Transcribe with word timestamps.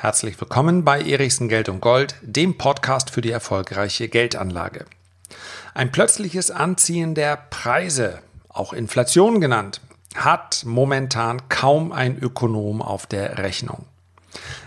Herzlich 0.00 0.40
willkommen 0.40 0.84
bei 0.84 1.00
Erichsen 1.02 1.48
Geld 1.48 1.68
und 1.68 1.80
Gold, 1.80 2.14
dem 2.22 2.56
Podcast 2.56 3.10
für 3.10 3.20
die 3.20 3.32
erfolgreiche 3.32 4.08
Geldanlage. 4.08 4.84
Ein 5.74 5.90
plötzliches 5.90 6.52
Anziehen 6.52 7.16
der 7.16 7.36
Preise, 7.36 8.20
auch 8.48 8.72
Inflation 8.72 9.40
genannt, 9.40 9.80
hat 10.14 10.62
momentan 10.64 11.48
kaum 11.48 11.90
ein 11.90 12.16
Ökonom 12.16 12.80
auf 12.80 13.08
der 13.08 13.38
Rechnung. 13.38 13.86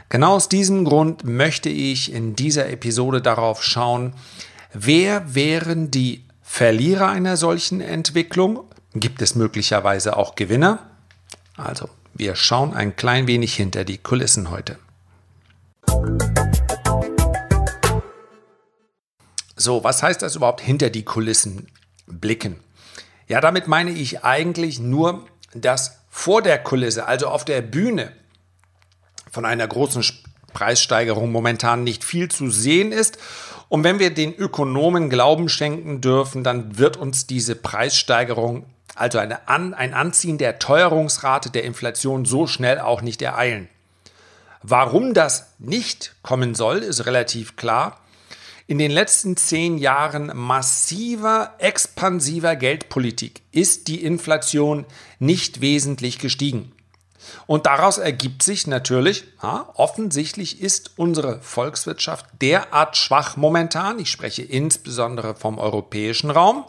Genau 0.10 0.34
aus 0.34 0.50
diesem 0.50 0.84
Grund 0.84 1.24
möchte 1.24 1.70
ich 1.70 2.12
in 2.12 2.36
dieser 2.36 2.70
Episode 2.70 3.22
darauf 3.22 3.64
schauen, 3.64 4.14
wer 4.74 5.34
wären 5.34 5.92
die 5.92 6.26
Verlierer 6.44 7.08
einer 7.08 7.38
solchen 7.38 7.80
Entwicklung? 7.80 8.66
Gibt 8.96 9.22
es 9.22 9.36
möglicherweise 9.36 10.18
auch 10.18 10.36
Gewinner? 10.36 10.80
Also, 11.56 11.88
wir 12.14 12.36
schauen 12.36 12.74
ein 12.74 12.98
klein 12.98 13.28
wenig 13.28 13.56
hinter 13.56 13.86
die 13.86 13.98
Kulissen 13.98 14.52
heute. 14.52 14.78
So, 19.62 19.84
was 19.84 20.02
heißt 20.02 20.24
das 20.24 20.36
überhaupt 20.36 20.60
hinter 20.60 20.90
die 20.90 21.04
Kulissen 21.04 21.68
blicken? 22.08 22.60
Ja, 23.28 23.42
damit 23.42 23.68
meine 23.68 23.92
ich 23.92 24.24
eigentlich 24.24 24.80
nur, 24.80 25.26
dass 25.54 26.00
vor 26.10 26.42
der 26.42 26.58
Kulisse, 26.58 27.06
also 27.06 27.28
auf 27.28 27.46
der 27.46 27.62
Bühne, 27.62 28.12
von 29.32 29.46
einer 29.46 29.68
großen 29.68 30.04
Preissteigerung 30.54 31.32
momentan 31.32 31.84
nicht 31.84 32.04
viel 32.04 32.28
zu 32.30 32.50
sehen 32.50 32.92
ist. 32.92 33.20
Und 33.70 33.84
wenn 33.84 34.00
wir 34.00 34.14
den 34.14 34.34
Ökonomen 34.34 35.12
Glauben 35.12 35.48
schenken 35.48 36.02
dürfen, 36.02 36.44
dann 36.44 36.80
wird 36.80 36.98
uns 36.98 37.28
diese 37.28 37.56
Preissteigerung, 37.56 38.66
also 38.96 39.20
eine 39.20 39.48
An 39.48 39.76
ein 39.76 39.94
Anziehen 39.94 40.40
der 40.40 40.58
Teuerungsrate 40.58 41.52
der 41.52 41.66
Inflation, 41.66 42.26
so 42.26 42.48
schnell 42.48 42.80
auch 42.80 43.02
nicht 43.02 43.22
ereilen. 43.22 43.70
Warum 44.64 45.14
das 45.14 45.54
nicht 45.60 46.16
kommen 46.22 46.56
soll, 46.56 46.80
ist 46.80 47.06
relativ 47.06 47.56
klar. 47.56 48.00
In 48.68 48.78
den 48.78 48.92
letzten 48.92 49.36
zehn 49.36 49.78
Jahren 49.78 50.32
massiver, 50.34 51.56
expansiver 51.58 52.56
Geldpolitik 52.56 53.42
ist 53.52 53.88
die 53.88 54.04
Inflation 54.04 54.86
nicht 55.20 55.62
wesentlich 55.62 56.20
gestiegen. 56.20 56.72
Und 57.48 57.66
daraus 57.66 57.98
ergibt 57.98 58.44
sich 58.44 58.68
natürlich, 58.68 59.26
ja, 59.42 59.70
offensichtlich 59.76 60.62
ist 60.62 60.92
unsere 60.98 61.42
Volkswirtschaft 61.42 62.26
derart 62.42 62.98
schwach 62.98 63.36
momentan, 63.38 64.00
ich 64.00 64.10
spreche 64.10 64.44
insbesondere 64.44 65.36
vom 65.36 65.58
europäischen 65.58 66.32
Raum, 66.32 66.66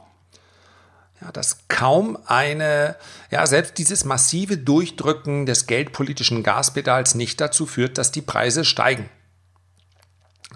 ja, 1.23 1.31
dass 1.31 1.69
kaum 1.69 2.19
eine, 2.27 2.97
ja, 3.31 3.47
selbst 3.47 3.79
dieses 3.79 4.05
massive 4.05 4.59
Durchdrücken 4.59 5.47
des 5.47 5.67
geldpolitischen 5.67 6.43
Gaspedals 6.43 7.15
nicht 7.15 7.41
dazu 7.41 7.67
führt, 7.67 7.97
dass 7.97 8.11
die 8.11 8.23
Preise 8.23 8.65
steigen. 8.65 9.09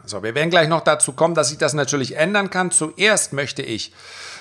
So, 0.05 0.23
wir 0.23 0.35
werden 0.35 0.51
gleich 0.51 0.69
noch 0.69 0.83
dazu 0.83 1.13
kommen, 1.13 1.35
dass 1.35 1.51
sich 1.51 1.59
das 1.59 1.73
natürlich 1.73 2.17
ändern 2.17 2.51
kann. 2.51 2.71
Zuerst 2.71 3.33
möchte 3.33 3.63
ich 3.63 3.93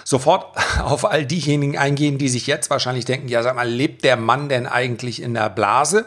sofort 0.03 0.57
auf 0.81 1.05
all 1.05 1.25
diejenigen 1.25 1.77
eingehen, 1.77 2.17
die 2.17 2.29
sich 2.29 2.47
jetzt 2.47 2.69
wahrscheinlich 2.69 3.05
denken, 3.05 3.27
ja, 3.27 3.43
sag 3.43 3.55
mal, 3.55 3.69
lebt 3.69 4.03
der 4.03 4.17
Mann 4.17 4.49
denn 4.49 4.65
eigentlich 4.65 5.21
in 5.21 5.33
der 5.33 5.49
Blase? 5.49 6.05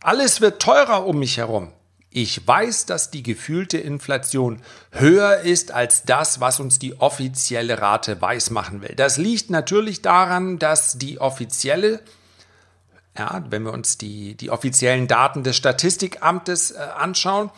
Alles 0.00 0.40
wird 0.40 0.60
teurer 0.60 1.06
um 1.06 1.18
mich 1.18 1.36
herum. 1.36 1.72
Ich 2.14 2.46
weiß, 2.46 2.84
dass 2.84 3.10
die 3.10 3.22
gefühlte 3.22 3.78
Inflation 3.78 4.60
höher 4.90 5.38
ist 5.38 5.72
als 5.72 6.02
das, 6.02 6.40
was 6.40 6.60
uns 6.60 6.78
die 6.78 7.00
offizielle 7.00 7.80
Rate 7.80 8.20
weismachen 8.20 8.82
will. 8.82 8.94
Das 8.94 9.16
liegt 9.16 9.48
natürlich 9.48 10.02
daran, 10.02 10.58
dass 10.58 10.98
die 10.98 11.20
offizielle, 11.20 12.00
ja, 13.16 13.42
wenn 13.48 13.62
wir 13.62 13.72
uns 13.72 13.96
die, 13.96 14.34
die 14.34 14.50
offiziellen 14.50 15.08
Daten 15.08 15.42
des 15.42 15.56
Statistikamtes 15.56 16.72
äh, 16.72 16.80
anschauen, 16.80 17.50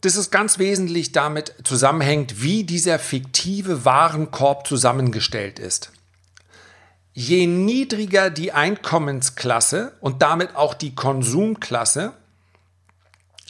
dass 0.00 0.16
es 0.16 0.32
ganz 0.32 0.58
wesentlich 0.58 1.12
damit 1.12 1.54
zusammenhängt, 1.62 2.42
wie 2.42 2.64
dieser 2.64 2.98
fiktive 2.98 3.84
Warenkorb 3.84 4.66
zusammengestellt 4.66 5.60
ist. 5.60 5.92
Je 7.12 7.46
niedriger 7.46 8.28
die 8.28 8.52
Einkommensklasse 8.52 9.92
und 10.00 10.20
damit 10.20 10.54
auch 10.56 10.74
die 10.74 10.94
Konsumklasse, 10.94 12.12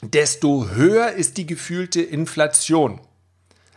desto 0.03 0.69
höher 0.71 1.13
ist 1.13 1.37
die 1.37 1.47
gefühlte 1.47 2.03
Inflation. 2.03 3.01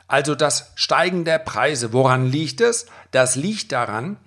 Also 0.07 0.35
das 0.35 0.72
Steigen 0.75 1.24
der 1.24 1.40
Preise. 1.40 1.94
Woran 1.94 2.25
liegt 2.25 2.62
es? 2.62 2.88
Das 3.12 3.35
liegt 3.35 3.72
daran, 3.72 4.18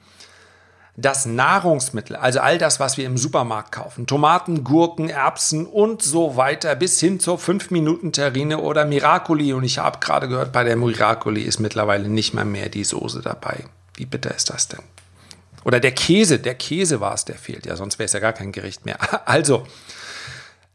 dass 0.96 1.26
Nahrungsmittel, 1.26 2.16
also 2.16 2.40
all 2.40 2.58
das, 2.58 2.78
was 2.78 2.98
wir 2.98 3.06
im 3.06 3.16
Supermarkt 3.16 3.72
kaufen, 3.72 4.06
Tomaten, 4.06 4.62
Gurken, 4.62 5.08
Erbsen 5.08 5.66
und 5.66 6.02
so 6.02 6.36
weiter, 6.36 6.76
bis 6.76 7.00
hin 7.00 7.18
zur 7.18 7.38
5-Minuten-Terrine 7.38 8.58
oder 8.58 8.84
Miracoli. 8.84 9.54
Und 9.54 9.64
ich 9.64 9.78
habe 9.78 9.98
gerade 10.00 10.28
gehört, 10.28 10.52
bei 10.52 10.64
der 10.64 10.76
Miracoli 10.76 11.42
ist 11.42 11.60
mittlerweile 11.60 12.08
nicht 12.08 12.34
mehr 12.34 12.44
mehr 12.44 12.68
die 12.68 12.84
Soße 12.84 13.22
dabei. 13.22 13.64
Wie 13.94 14.06
bitter 14.06 14.34
ist 14.34 14.50
das 14.50 14.68
denn? 14.68 14.82
Oder 15.64 15.80
der 15.80 15.92
Käse, 15.92 16.38
der 16.38 16.54
Käse 16.54 17.00
war 17.00 17.14
es, 17.14 17.24
der 17.24 17.36
fehlt. 17.36 17.66
Ja, 17.66 17.76
sonst 17.76 17.98
wäre 17.98 18.06
es 18.06 18.12
ja 18.12 18.20
gar 18.20 18.32
kein 18.32 18.52
Gericht 18.52 18.84
mehr. 18.84 18.98
Also, 19.24 19.66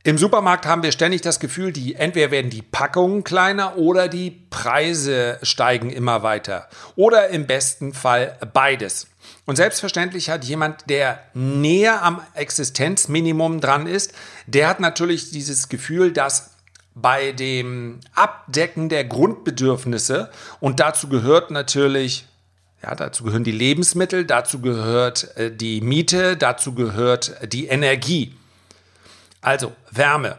im 0.08 0.18
Supermarkt 0.18 0.66
haben 0.66 0.84
wir 0.84 0.94
ständig 0.94 1.20
das 1.20 1.42
Gefühl, 1.42 1.74
die, 1.74 1.96
entweder 1.96 2.32
werden 2.32 2.50
die 2.50 2.62
Packungen 2.62 3.26
kleiner 3.26 3.76
oder 3.76 4.08
die 4.08 4.32
Preise 4.50 5.38
steigen 5.42 5.90
immer 5.90 6.24
weiter. 6.24 6.70
Oder 6.96 7.28
im 7.28 7.46
besten 7.46 7.92
Fall 7.92 8.38
beides. 8.54 9.08
Und 9.46 9.58
selbstverständlich 9.58 10.30
hat 10.30 10.46
jemand, 10.46 10.90
der 10.90 11.20
näher 11.34 12.04
am 12.04 12.22
Existenzminimum 12.36 13.60
dran 13.60 13.86
ist, 13.86 14.14
der 14.46 14.70
hat 14.70 14.80
natürlich 14.80 15.32
dieses 15.32 15.68
Gefühl, 15.68 16.14
dass 16.14 16.52
bei 16.96 17.34
dem 17.34 18.00
Abdecken 18.16 18.88
der 18.88 19.04
Grundbedürfnisse 19.04 20.32
und 20.62 20.80
dazu 20.80 21.10
gehört 21.10 21.52
natürlich 21.52 22.26
ja, 22.82 22.96
dazu 22.96 23.26
gehören 23.26 23.44
die 23.44 23.52
Lebensmittel, 23.52 24.24
dazu 24.24 24.62
gehört 24.62 25.36
äh, 25.36 25.52
die 25.52 25.82
Miete, 25.82 26.38
dazu 26.38 26.74
gehört 26.74 27.36
die 27.52 27.66
Energie. 27.66 28.37
Also 29.42 29.76
Wärme 29.92 30.38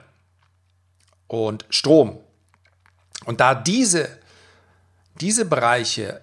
und 1.27 1.65
Strom. 1.71 2.19
Und 3.25 3.41
da 3.41 3.55
diese, 3.55 4.09
diese 5.21 5.45
Bereiche 5.45 6.21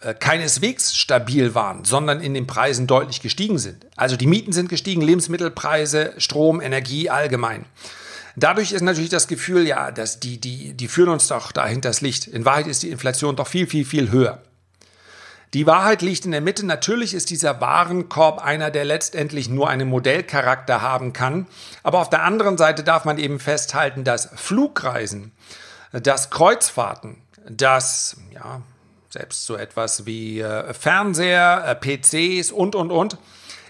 äh, 0.00 0.14
keineswegs 0.14 0.96
stabil 0.96 1.54
waren, 1.54 1.84
sondern 1.84 2.20
in 2.20 2.34
den 2.34 2.46
Preisen 2.46 2.86
deutlich 2.86 3.22
gestiegen 3.22 3.58
sind. 3.58 3.86
Also 3.96 4.16
die 4.16 4.26
Mieten 4.26 4.52
sind 4.52 4.68
gestiegen, 4.68 5.00
Lebensmittelpreise, 5.00 6.14
Strom, 6.18 6.60
Energie 6.60 7.08
allgemein. 7.08 7.64
Dadurch 8.36 8.72
ist 8.72 8.82
natürlich 8.82 9.10
das 9.10 9.28
Gefühl, 9.28 9.66
ja, 9.66 9.92
dass 9.92 10.18
die, 10.18 10.40
die, 10.40 10.74
die 10.74 10.88
führen 10.88 11.08
uns 11.08 11.28
doch 11.28 11.52
dahinter 11.52 11.88
das 11.88 12.00
Licht. 12.00 12.26
In 12.26 12.44
Wahrheit 12.44 12.66
ist 12.66 12.82
die 12.82 12.90
Inflation 12.90 13.36
doch 13.36 13.46
viel, 13.46 13.66
viel, 13.66 13.84
viel 13.84 14.10
höher. 14.10 14.42
Die 15.54 15.68
Wahrheit 15.68 16.02
liegt 16.02 16.24
in 16.24 16.32
der 16.32 16.40
Mitte. 16.40 16.66
Natürlich 16.66 17.14
ist 17.14 17.30
dieser 17.30 17.60
Warenkorb 17.60 18.44
einer, 18.44 18.72
der 18.72 18.84
letztendlich 18.84 19.48
nur 19.48 19.70
einen 19.70 19.88
Modellcharakter 19.88 20.82
haben 20.82 21.12
kann. 21.12 21.46
Aber 21.84 22.00
auf 22.00 22.10
der 22.10 22.24
anderen 22.24 22.58
Seite 22.58 22.82
darf 22.82 23.04
man 23.04 23.18
eben 23.18 23.38
festhalten, 23.38 24.02
dass 24.02 24.28
Flugreisen, 24.34 25.30
dass 25.92 26.30
Kreuzfahrten, 26.30 27.18
dass 27.48 28.16
ja, 28.32 28.62
selbst 29.10 29.46
so 29.46 29.54
etwas 29.54 30.06
wie 30.06 30.40
äh, 30.40 30.74
Fernseher, 30.74 31.64
äh, 31.68 31.76
PCs 31.76 32.50
und, 32.50 32.74
und, 32.74 32.90
und, 32.90 33.16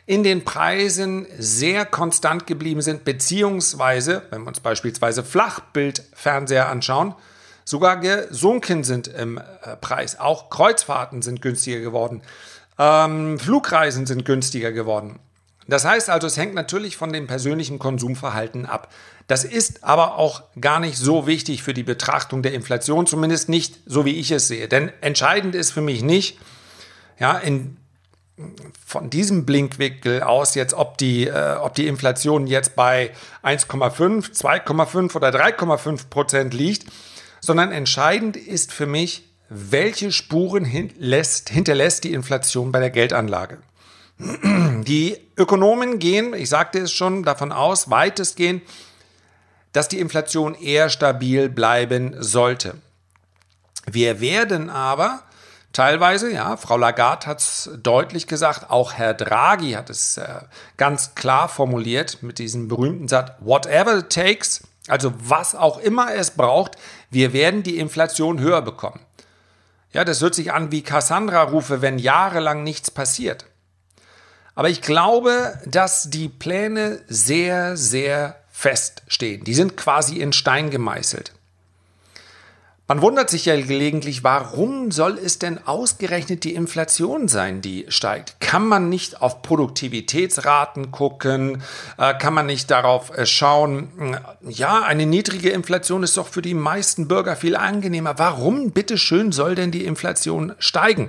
in 0.06 0.22
den 0.22 0.44
Preisen 0.44 1.26
sehr 1.38 1.84
konstant 1.84 2.46
geblieben 2.46 2.80
sind, 2.80 3.04
beziehungsweise, 3.04 4.22
wenn 4.30 4.42
wir 4.42 4.48
uns 4.48 4.60
beispielsweise 4.60 5.22
Flachbildfernseher 5.22 6.68
anschauen, 6.68 7.14
sogar 7.64 7.98
gesunken 7.98 8.84
sind 8.84 9.08
im 9.08 9.38
äh, 9.38 9.76
Preis. 9.76 10.18
Auch 10.18 10.50
Kreuzfahrten 10.50 11.22
sind 11.22 11.42
günstiger 11.42 11.80
geworden. 11.80 12.22
Ähm, 12.78 13.38
Flugreisen 13.38 14.06
sind 14.06 14.24
günstiger 14.24 14.72
geworden. 14.72 15.18
Das 15.66 15.84
heißt 15.84 16.10
also, 16.10 16.26
es 16.26 16.36
hängt 16.36 16.54
natürlich 16.54 16.96
von 16.96 17.12
dem 17.12 17.26
persönlichen 17.26 17.78
Konsumverhalten 17.78 18.66
ab. 18.66 18.92
Das 19.26 19.44
ist 19.44 19.82
aber 19.82 20.18
auch 20.18 20.42
gar 20.60 20.80
nicht 20.80 20.98
so 20.98 21.26
wichtig 21.26 21.62
für 21.62 21.72
die 21.72 21.82
Betrachtung 21.82 22.42
der 22.42 22.52
Inflation, 22.52 23.06
zumindest 23.06 23.48
nicht 23.48 23.78
so, 23.86 24.04
wie 24.04 24.16
ich 24.16 24.30
es 24.30 24.48
sehe. 24.48 24.68
Denn 24.68 24.92
entscheidend 25.00 25.54
ist 25.54 25.70
für 25.70 25.80
mich 25.80 26.02
nicht, 26.02 26.38
ja, 27.18 27.38
in, 27.38 27.78
von 28.84 29.08
diesem 29.08 29.46
Blinkwinkel 29.46 30.22
aus 30.22 30.54
jetzt, 30.54 30.74
ob 30.74 30.98
die, 30.98 31.28
äh, 31.28 31.56
ob 31.56 31.74
die 31.74 31.86
Inflation 31.86 32.46
jetzt 32.46 32.76
bei 32.76 33.12
1,5, 33.42 34.32
2,5 34.32 35.16
oder 35.16 35.28
3,5 35.28 36.08
Prozent 36.10 36.52
liegt, 36.52 36.86
sondern 37.44 37.72
entscheidend 37.72 38.36
ist 38.36 38.72
für 38.72 38.86
mich, 38.86 39.24
welche 39.48 40.10
Spuren 40.12 40.64
hinlässt, 40.64 41.50
hinterlässt 41.50 42.04
die 42.04 42.14
Inflation 42.14 42.72
bei 42.72 42.80
der 42.80 42.90
Geldanlage. 42.90 43.58
Die 44.18 45.18
Ökonomen 45.36 45.98
gehen, 45.98 46.34
ich 46.34 46.48
sagte 46.48 46.78
es 46.78 46.92
schon, 46.92 47.22
davon 47.22 47.52
aus, 47.52 47.90
weitestgehend, 47.90 48.62
dass 49.72 49.88
die 49.88 49.98
Inflation 49.98 50.54
eher 50.54 50.88
stabil 50.88 51.48
bleiben 51.48 52.14
sollte. 52.22 52.76
Wir 53.86 54.20
werden 54.20 54.70
aber 54.70 55.24
teilweise, 55.72 56.32
ja. 56.32 56.56
Frau 56.56 56.76
Lagarde 56.76 57.26
hat 57.26 57.40
es 57.40 57.70
deutlich 57.82 58.26
gesagt, 58.28 58.70
auch 58.70 58.92
Herr 58.92 59.14
Draghi 59.14 59.72
hat 59.72 59.90
es 59.90 60.16
äh, 60.16 60.26
ganz 60.76 61.14
klar 61.16 61.48
formuliert 61.48 62.22
mit 62.22 62.38
diesem 62.38 62.68
berühmten 62.68 63.08
Satz, 63.08 63.32
whatever 63.40 63.98
it 63.98 64.10
takes, 64.10 64.62
also 64.88 65.12
was 65.18 65.54
auch 65.54 65.78
immer 65.78 66.14
es 66.14 66.30
braucht, 66.30 66.76
wir 67.14 67.32
werden 67.32 67.62
die 67.62 67.78
Inflation 67.78 68.40
höher 68.40 68.62
bekommen. 68.62 69.00
Ja, 69.92 70.04
das 70.04 70.20
hört 70.20 70.34
sich 70.34 70.52
an 70.52 70.72
wie 70.72 70.82
Cassandra-Rufe, 70.82 71.80
wenn 71.80 71.98
jahrelang 71.98 72.64
nichts 72.64 72.90
passiert. 72.90 73.46
Aber 74.54 74.68
ich 74.68 74.82
glaube, 74.82 75.58
dass 75.66 76.10
die 76.10 76.28
Pläne 76.28 77.00
sehr, 77.08 77.76
sehr 77.76 78.36
feststehen. 78.50 79.44
Die 79.44 79.54
sind 79.54 79.76
quasi 79.76 80.20
in 80.20 80.32
Stein 80.32 80.70
gemeißelt. 80.70 81.32
Man 82.86 83.00
wundert 83.00 83.30
sich 83.30 83.46
ja 83.46 83.56
gelegentlich, 83.56 84.24
warum 84.24 84.90
soll 84.90 85.16
es 85.16 85.38
denn 85.38 85.58
ausgerechnet 85.66 86.44
die 86.44 86.54
Inflation 86.54 87.28
sein, 87.28 87.62
die 87.62 87.86
steigt? 87.88 88.38
Kann 88.40 88.66
man 88.66 88.90
nicht 88.90 89.22
auf 89.22 89.40
Produktivitätsraten 89.40 90.90
gucken? 90.90 91.62
Äh, 91.96 92.12
kann 92.18 92.34
man 92.34 92.44
nicht 92.44 92.70
darauf 92.70 93.16
äh, 93.16 93.24
schauen, 93.24 93.88
äh, 93.98 94.18
ja, 94.50 94.82
eine 94.82 95.06
niedrige 95.06 95.48
Inflation 95.48 96.02
ist 96.02 96.18
doch 96.18 96.28
für 96.28 96.42
die 96.42 96.52
meisten 96.52 97.08
Bürger 97.08 97.36
viel 97.36 97.56
angenehmer. 97.56 98.18
Warum 98.18 98.72
bitteschön 98.72 99.32
soll 99.32 99.54
denn 99.54 99.70
die 99.70 99.86
Inflation 99.86 100.52
steigen? 100.58 101.08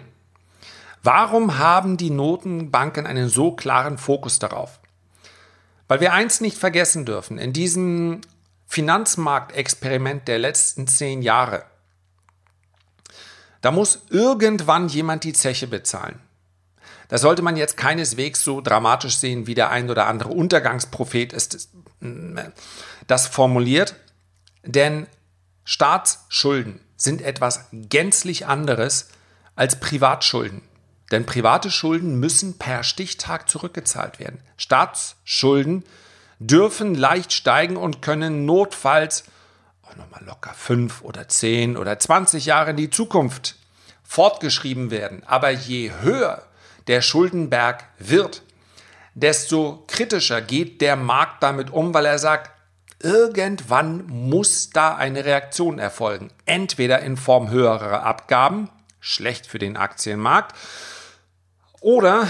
Warum 1.03 1.57
haben 1.57 1.97
die 1.97 2.09
Notenbanken 2.09 3.05
einen 3.05 3.27
so 3.27 3.51
klaren 3.51 3.97
Fokus 3.97 4.39
darauf? 4.39 4.79
Weil 5.89 5.99
wir 5.99 6.13
eins 6.13 6.39
nicht 6.39 6.57
vergessen 6.57 7.03
dürfen, 7.03 7.37
in 7.37 7.51
diesem 7.51 8.21
Finanzmarktexperiment 8.67 10.27
der 10.27 10.39
letzten 10.39 10.87
zehn 10.87 11.21
Jahre. 11.21 11.63
Da 13.61 13.71
muss 13.71 14.03
irgendwann 14.09 14.89
jemand 14.89 15.23
die 15.23 15.33
Zeche 15.33 15.67
bezahlen. 15.67 16.19
Das 17.07 17.21
sollte 17.21 17.41
man 17.41 17.57
jetzt 17.57 17.77
keineswegs 17.77 18.43
so 18.43 18.61
dramatisch 18.61 19.17
sehen, 19.17 19.47
wie 19.47 19.55
der 19.55 19.69
ein 19.69 19.89
oder 19.89 20.07
andere 20.07 20.29
Untergangsprophet 20.29 21.33
ist 21.33 21.69
das 23.07 23.27
formuliert, 23.27 23.95
denn 24.63 25.07
Staatsschulden 25.63 26.79
sind 26.97 27.21
etwas 27.21 27.65
gänzlich 27.71 28.45
anderes 28.45 29.09
als 29.55 29.79
Privatschulden. 29.79 30.61
Denn 31.11 31.25
private 31.25 31.69
Schulden 31.69 32.19
müssen 32.19 32.57
per 32.57 32.83
Stichtag 32.83 33.49
zurückgezahlt 33.49 34.19
werden. 34.19 34.39
Staatsschulden 34.57 35.83
dürfen 36.39 36.95
leicht 36.95 37.33
steigen 37.33 37.77
und 37.77 38.01
können 38.01 38.45
notfalls 38.45 39.23
auch 39.83 39.95
nochmal 39.95 40.23
locker 40.25 40.53
fünf 40.53 41.01
oder 41.01 41.27
zehn 41.27 41.77
oder 41.77 41.99
zwanzig 41.99 42.45
Jahre 42.45 42.71
in 42.71 42.77
die 42.77 42.89
Zukunft 42.89 43.55
fortgeschrieben 44.03 44.91
werden. 44.91 45.23
Aber 45.25 45.49
je 45.49 45.91
höher 46.01 46.43
der 46.87 47.01
Schuldenberg 47.01 47.83
wird, 47.97 48.43
desto 49.13 49.83
kritischer 49.87 50.41
geht 50.41 50.81
der 50.81 50.95
Markt 50.95 51.41
damit 51.41 51.71
um, 51.71 51.93
weil 51.93 52.05
er 52.05 52.19
sagt, 52.19 52.51
irgendwann 52.99 54.05
muss 54.07 54.69
da 54.69 54.95
eine 54.95 55.25
Reaktion 55.25 55.79
erfolgen. 55.79 56.31
Entweder 56.45 56.99
in 56.99 57.17
Form 57.17 57.49
höherer 57.49 58.03
Abgaben, 58.03 58.69
schlecht 58.99 59.47
für 59.47 59.59
den 59.59 59.77
Aktienmarkt, 59.77 60.55
oder 61.81 62.27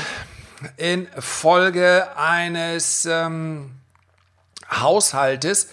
in 0.78 1.08
Folge 1.20 2.08
eines 2.18 3.06
ähm, 3.06 3.72
Haushaltes, 4.70 5.70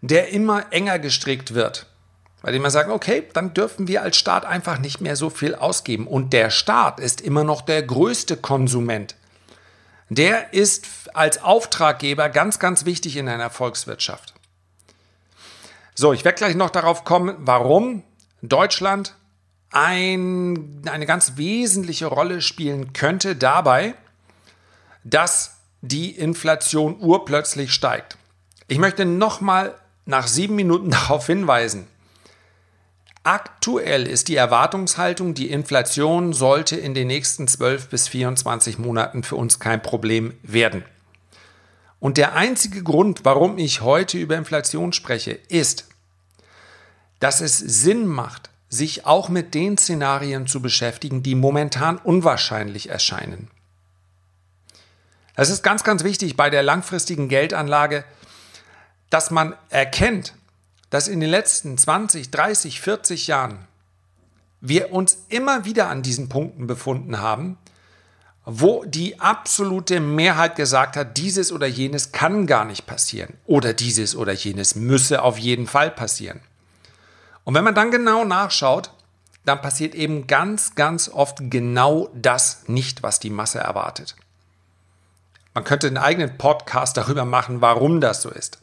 der 0.00 0.28
immer 0.28 0.66
enger 0.72 0.98
gestrickt 0.98 1.54
wird. 1.54 1.86
Bei 2.42 2.52
dem 2.52 2.62
man 2.62 2.70
sagt, 2.70 2.90
okay, 2.90 3.28
dann 3.32 3.52
dürfen 3.52 3.88
wir 3.88 4.02
als 4.02 4.16
Staat 4.16 4.44
einfach 4.44 4.78
nicht 4.78 5.00
mehr 5.00 5.16
so 5.16 5.28
viel 5.28 5.54
ausgeben. 5.54 6.06
Und 6.06 6.32
der 6.32 6.50
Staat 6.50 7.00
ist 7.00 7.20
immer 7.20 7.44
noch 7.44 7.62
der 7.62 7.82
größte 7.82 8.36
Konsument. 8.36 9.16
Der 10.08 10.54
ist 10.54 10.86
als 11.14 11.42
Auftraggeber 11.42 12.28
ganz, 12.28 12.58
ganz 12.58 12.84
wichtig 12.84 13.16
in 13.16 13.28
einer 13.28 13.50
Volkswirtschaft. 13.50 14.34
So, 15.94 16.12
ich 16.12 16.24
werde 16.24 16.38
gleich 16.38 16.54
noch 16.54 16.70
darauf 16.70 17.04
kommen, 17.04 17.34
warum 17.40 18.04
Deutschland 18.40 19.14
ein, 19.70 20.82
eine 20.90 21.06
ganz 21.06 21.36
wesentliche 21.36 22.06
Rolle 22.06 22.40
spielen 22.40 22.92
könnte 22.92 23.36
dabei, 23.36 23.94
dass 25.04 25.56
die 25.80 26.10
Inflation 26.10 26.98
urplötzlich 27.00 27.72
steigt. 27.72 28.17
Ich 28.68 28.78
möchte 28.78 29.06
nochmal 29.06 29.74
nach 30.04 30.28
sieben 30.28 30.54
Minuten 30.54 30.90
darauf 30.92 31.26
hinweisen. 31.26 31.86
Aktuell 33.24 34.06
ist 34.06 34.28
die 34.28 34.36
Erwartungshaltung, 34.36 35.34
die 35.34 35.50
Inflation 35.50 36.32
sollte 36.32 36.76
in 36.76 36.94
den 36.94 37.08
nächsten 37.08 37.48
12 37.48 37.88
bis 37.88 38.08
24 38.08 38.78
Monaten 38.78 39.22
für 39.22 39.36
uns 39.36 39.58
kein 39.58 39.82
Problem 39.82 40.34
werden. 40.42 40.84
Und 42.00 42.16
der 42.16 42.34
einzige 42.34 42.82
Grund, 42.82 43.24
warum 43.24 43.58
ich 43.58 43.80
heute 43.80 44.18
über 44.18 44.36
Inflation 44.36 44.92
spreche, 44.92 45.32
ist, 45.32 45.88
dass 47.20 47.40
es 47.40 47.58
Sinn 47.58 48.06
macht, 48.06 48.50
sich 48.68 49.04
auch 49.04 49.28
mit 49.28 49.54
den 49.54 49.76
Szenarien 49.76 50.46
zu 50.46 50.62
beschäftigen, 50.62 51.22
die 51.22 51.34
momentan 51.34 51.96
unwahrscheinlich 51.96 52.88
erscheinen. 52.88 53.50
Es 55.34 55.50
ist 55.50 55.62
ganz, 55.62 55.84
ganz 55.84 56.04
wichtig 56.04 56.36
bei 56.36 56.50
der 56.50 56.62
langfristigen 56.62 57.28
Geldanlage, 57.28 58.04
dass 59.10 59.30
man 59.30 59.54
erkennt, 59.70 60.34
dass 60.90 61.08
in 61.08 61.20
den 61.20 61.30
letzten 61.30 61.76
20, 61.76 62.30
30, 62.30 62.80
40 62.80 63.26
Jahren 63.26 63.66
wir 64.60 64.92
uns 64.92 65.18
immer 65.28 65.64
wieder 65.64 65.88
an 65.88 66.02
diesen 66.02 66.28
Punkten 66.28 66.66
befunden 66.66 67.20
haben, 67.20 67.58
wo 68.44 68.82
die 68.84 69.20
absolute 69.20 70.00
Mehrheit 70.00 70.56
gesagt 70.56 70.96
hat, 70.96 71.18
dieses 71.18 71.52
oder 71.52 71.66
jenes 71.66 72.12
kann 72.12 72.46
gar 72.46 72.64
nicht 72.64 72.86
passieren 72.86 73.34
oder 73.44 73.74
dieses 73.74 74.16
oder 74.16 74.32
jenes 74.32 74.74
müsse 74.74 75.22
auf 75.22 75.38
jeden 75.38 75.66
Fall 75.66 75.90
passieren. 75.90 76.40
Und 77.44 77.54
wenn 77.54 77.64
man 77.64 77.74
dann 77.74 77.90
genau 77.90 78.24
nachschaut, 78.24 78.90
dann 79.44 79.60
passiert 79.62 79.94
eben 79.94 80.26
ganz, 80.26 80.74
ganz 80.74 81.08
oft 81.08 81.38
genau 81.50 82.10
das 82.14 82.64
nicht, 82.68 83.02
was 83.02 83.20
die 83.20 83.30
Masse 83.30 83.58
erwartet. 83.58 84.16
Man 85.54 85.64
könnte 85.64 85.86
einen 85.86 85.96
eigenen 85.96 86.38
Podcast 86.38 86.96
darüber 86.96 87.24
machen, 87.24 87.60
warum 87.60 88.00
das 88.00 88.22
so 88.22 88.30
ist. 88.30 88.58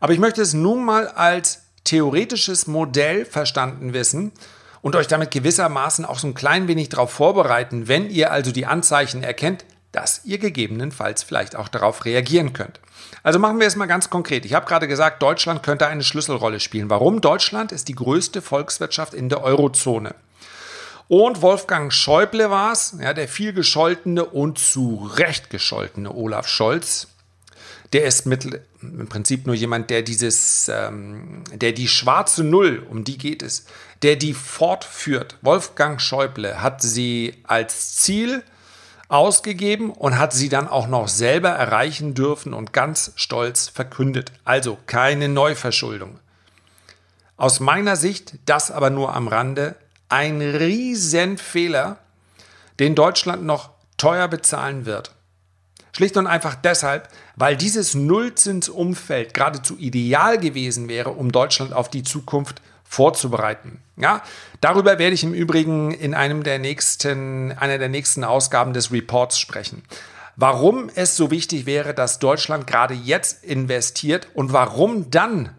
Aber 0.00 0.12
ich 0.12 0.18
möchte 0.18 0.42
es 0.42 0.54
nun 0.54 0.84
mal 0.84 1.08
als 1.08 1.62
theoretisches 1.84 2.66
Modell 2.66 3.24
verstanden 3.24 3.92
wissen 3.92 4.32
und 4.82 4.96
euch 4.96 5.06
damit 5.06 5.30
gewissermaßen 5.30 6.04
auch 6.04 6.18
so 6.18 6.26
ein 6.26 6.34
klein 6.34 6.68
wenig 6.68 6.88
darauf 6.88 7.12
vorbereiten, 7.12 7.86
wenn 7.86 8.10
ihr 8.10 8.32
also 8.32 8.50
die 8.50 8.66
Anzeichen 8.66 9.22
erkennt, 9.22 9.64
dass 9.92 10.24
ihr 10.24 10.38
gegebenenfalls 10.38 11.22
vielleicht 11.22 11.56
auch 11.56 11.68
darauf 11.68 12.04
reagieren 12.04 12.52
könnt. 12.52 12.80
Also 13.22 13.38
machen 13.38 13.60
wir 13.60 13.66
es 13.66 13.76
mal 13.76 13.86
ganz 13.86 14.08
konkret. 14.08 14.44
Ich 14.44 14.54
habe 14.54 14.66
gerade 14.66 14.88
gesagt, 14.88 15.22
Deutschland 15.22 15.62
könnte 15.62 15.86
eine 15.86 16.04
Schlüsselrolle 16.04 16.60
spielen. 16.60 16.88
Warum? 16.90 17.20
Deutschland 17.20 17.72
ist 17.72 17.88
die 17.88 17.94
größte 17.94 18.40
Volkswirtschaft 18.40 19.14
in 19.14 19.28
der 19.28 19.42
Eurozone. 19.42 20.14
Und 21.08 21.42
Wolfgang 21.42 21.92
Schäuble 21.92 22.50
war 22.50 22.72
es, 22.72 22.94
ja, 23.00 23.12
der 23.12 23.26
viel 23.26 23.52
gescholtene 23.52 24.24
und 24.24 24.60
zu 24.60 25.10
Recht 25.16 25.50
gescholtene 25.50 26.14
Olaf 26.14 26.46
Scholz. 26.46 27.08
Der 27.92 28.04
ist 28.04 28.24
mit, 28.24 28.60
im 28.82 29.08
Prinzip 29.08 29.46
nur 29.46 29.54
jemand, 29.54 29.90
der 29.90 30.02
dieses, 30.02 30.70
ähm, 30.72 31.42
der 31.52 31.72
die 31.72 31.88
schwarze 31.88 32.44
Null, 32.44 32.86
um 32.88 33.02
die 33.02 33.18
geht 33.18 33.42
es, 33.42 33.66
der 34.02 34.16
die 34.16 34.32
fortführt. 34.32 35.36
Wolfgang 35.42 36.00
Schäuble 36.00 36.62
hat 36.62 36.82
sie 36.82 37.34
als 37.44 37.96
Ziel 37.96 38.44
ausgegeben 39.08 39.90
und 39.90 40.18
hat 40.18 40.32
sie 40.32 40.48
dann 40.48 40.68
auch 40.68 40.86
noch 40.86 41.08
selber 41.08 41.48
erreichen 41.48 42.14
dürfen 42.14 42.54
und 42.54 42.72
ganz 42.72 43.12
stolz 43.16 43.68
verkündet. 43.68 44.30
Also 44.44 44.78
keine 44.86 45.28
Neuverschuldung. 45.28 46.20
Aus 47.36 47.58
meiner 47.58 47.96
Sicht, 47.96 48.34
das 48.46 48.70
aber 48.70 48.90
nur 48.90 49.14
am 49.14 49.26
Rande, 49.26 49.74
ein 50.08 50.40
Riesenfehler, 50.40 51.98
den 52.78 52.94
Deutschland 52.94 53.44
noch 53.44 53.70
teuer 53.96 54.28
bezahlen 54.28 54.86
wird. 54.86 55.12
Schlicht 56.00 56.16
und 56.16 56.26
einfach 56.26 56.54
deshalb, 56.54 57.10
weil 57.36 57.58
dieses 57.58 57.94
Nullzinsumfeld 57.94 59.34
geradezu 59.34 59.76
ideal 59.76 60.38
gewesen 60.38 60.88
wäre, 60.88 61.10
um 61.10 61.30
Deutschland 61.30 61.74
auf 61.74 61.90
die 61.90 62.02
Zukunft 62.02 62.62
vorzubereiten. 62.84 63.82
Ja, 63.98 64.22
darüber 64.62 64.98
werde 64.98 65.12
ich 65.12 65.24
im 65.24 65.34
Übrigen 65.34 65.90
in 65.90 66.14
einem 66.14 66.42
der 66.42 66.58
nächsten, 66.58 67.52
einer 67.52 67.76
der 67.76 67.90
nächsten 67.90 68.24
Ausgaben 68.24 68.72
des 68.72 68.90
Reports 68.90 69.38
sprechen. 69.38 69.82
Warum 70.36 70.90
es 70.94 71.18
so 71.18 71.30
wichtig 71.30 71.66
wäre, 71.66 71.92
dass 71.92 72.18
Deutschland 72.18 72.66
gerade 72.66 72.94
jetzt 72.94 73.44
investiert 73.44 74.28
und 74.32 74.54
warum 74.54 75.10
dann 75.10 75.50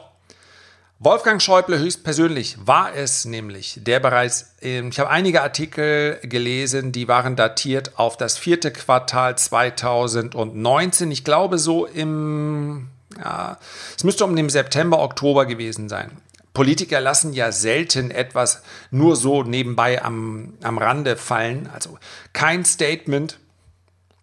Wolfgang 1.00 1.40
Schäuble 1.40 1.78
höchstpersönlich 1.78 2.56
war 2.64 2.92
es 2.92 3.24
nämlich, 3.24 3.78
der 3.80 4.00
bereits, 4.00 4.56
ich 4.60 4.98
habe 4.98 5.10
einige 5.10 5.42
Artikel 5.42 6.18
gelesen, 6.24 6.90
die 6.90 7.06
waren 7.06 7.36
datiert 7.36 8.00
auf 8.00 8.16
das 8.16 8.36
vierte 8.36 8.72
Quartal 8.72 9.38
2019. 9.38 11.12
Ich 11.12 11.22
glaube 11.22 11.58
so 11.58 11.86
im, 11.86 12.88
ja, 13.16 13.58
es 13.96 14.02
müsste 14.02 14.24
um 14.24 14.34
den 14.34 14.48
September, 14.48 14.98
Oktober 14.98 15.46
gewesen 15.46 15.88
sein. 15.88 16.10
Politiker 16.52 17.00
lassen 17.00 17.32
ja 17.32 17.52
selten 17.52 18.10
etwas 18.10 18.62
nur 18.90 19.14
so 19.14 19.44
nebenbei 19.44 20.02
am, 20.02 20.54
am 20.64 20.78
Rande 20.78 21.16
fallen. 21.16 21.70
Also 21.72 21.96
kein 22.32 22.64
Statement 22.64 23.38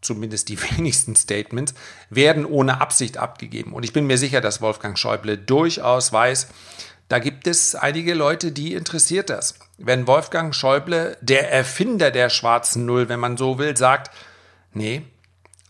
zumindest 0.05 0.50
die 0.50 0.62
wenigsten 0.77 1.15
Statements, 1.15 1.74
werden 2.09 2.45
ohne 2.45 2.81
Absicht 2.81 3.17
abgegeben. 3.17 3.74
Und 3.74 3.83
ich 3.83 3.93
bin 3.93 4.07
mir 4.07 4.17
sicher, 4.17 4.41
dass 4.41 4.62
Wolfgang 4.62 4.97
Schäuble 4.97 5.38
durchaus 5.38 6.13
weiß, 6.13 6.47
da 7.07 7.19
gibt 7.19 7.45
es 7.45 7.75
einige 7.75 8.15
Leute, 8.15 8.51
die 8.51 8.74
interessiert 8.74 9.29
das. 9.29 9.55
Wenn 9.77 10.07
Wolfgang 10.07 10.55
Schäuble, 10.55 11.17
der 11.21 11.51
Erfinder 11.51 12.09
der 12.09 12.29
schwarzen 12.29 12.85
Null, 12.85 13.09
wenn 13.09 13.19
man 13.19 13.38
so 13.38 13.59
will, 13.59 13.77
sagt, 13.77 14.09
nee, 14.74 15.03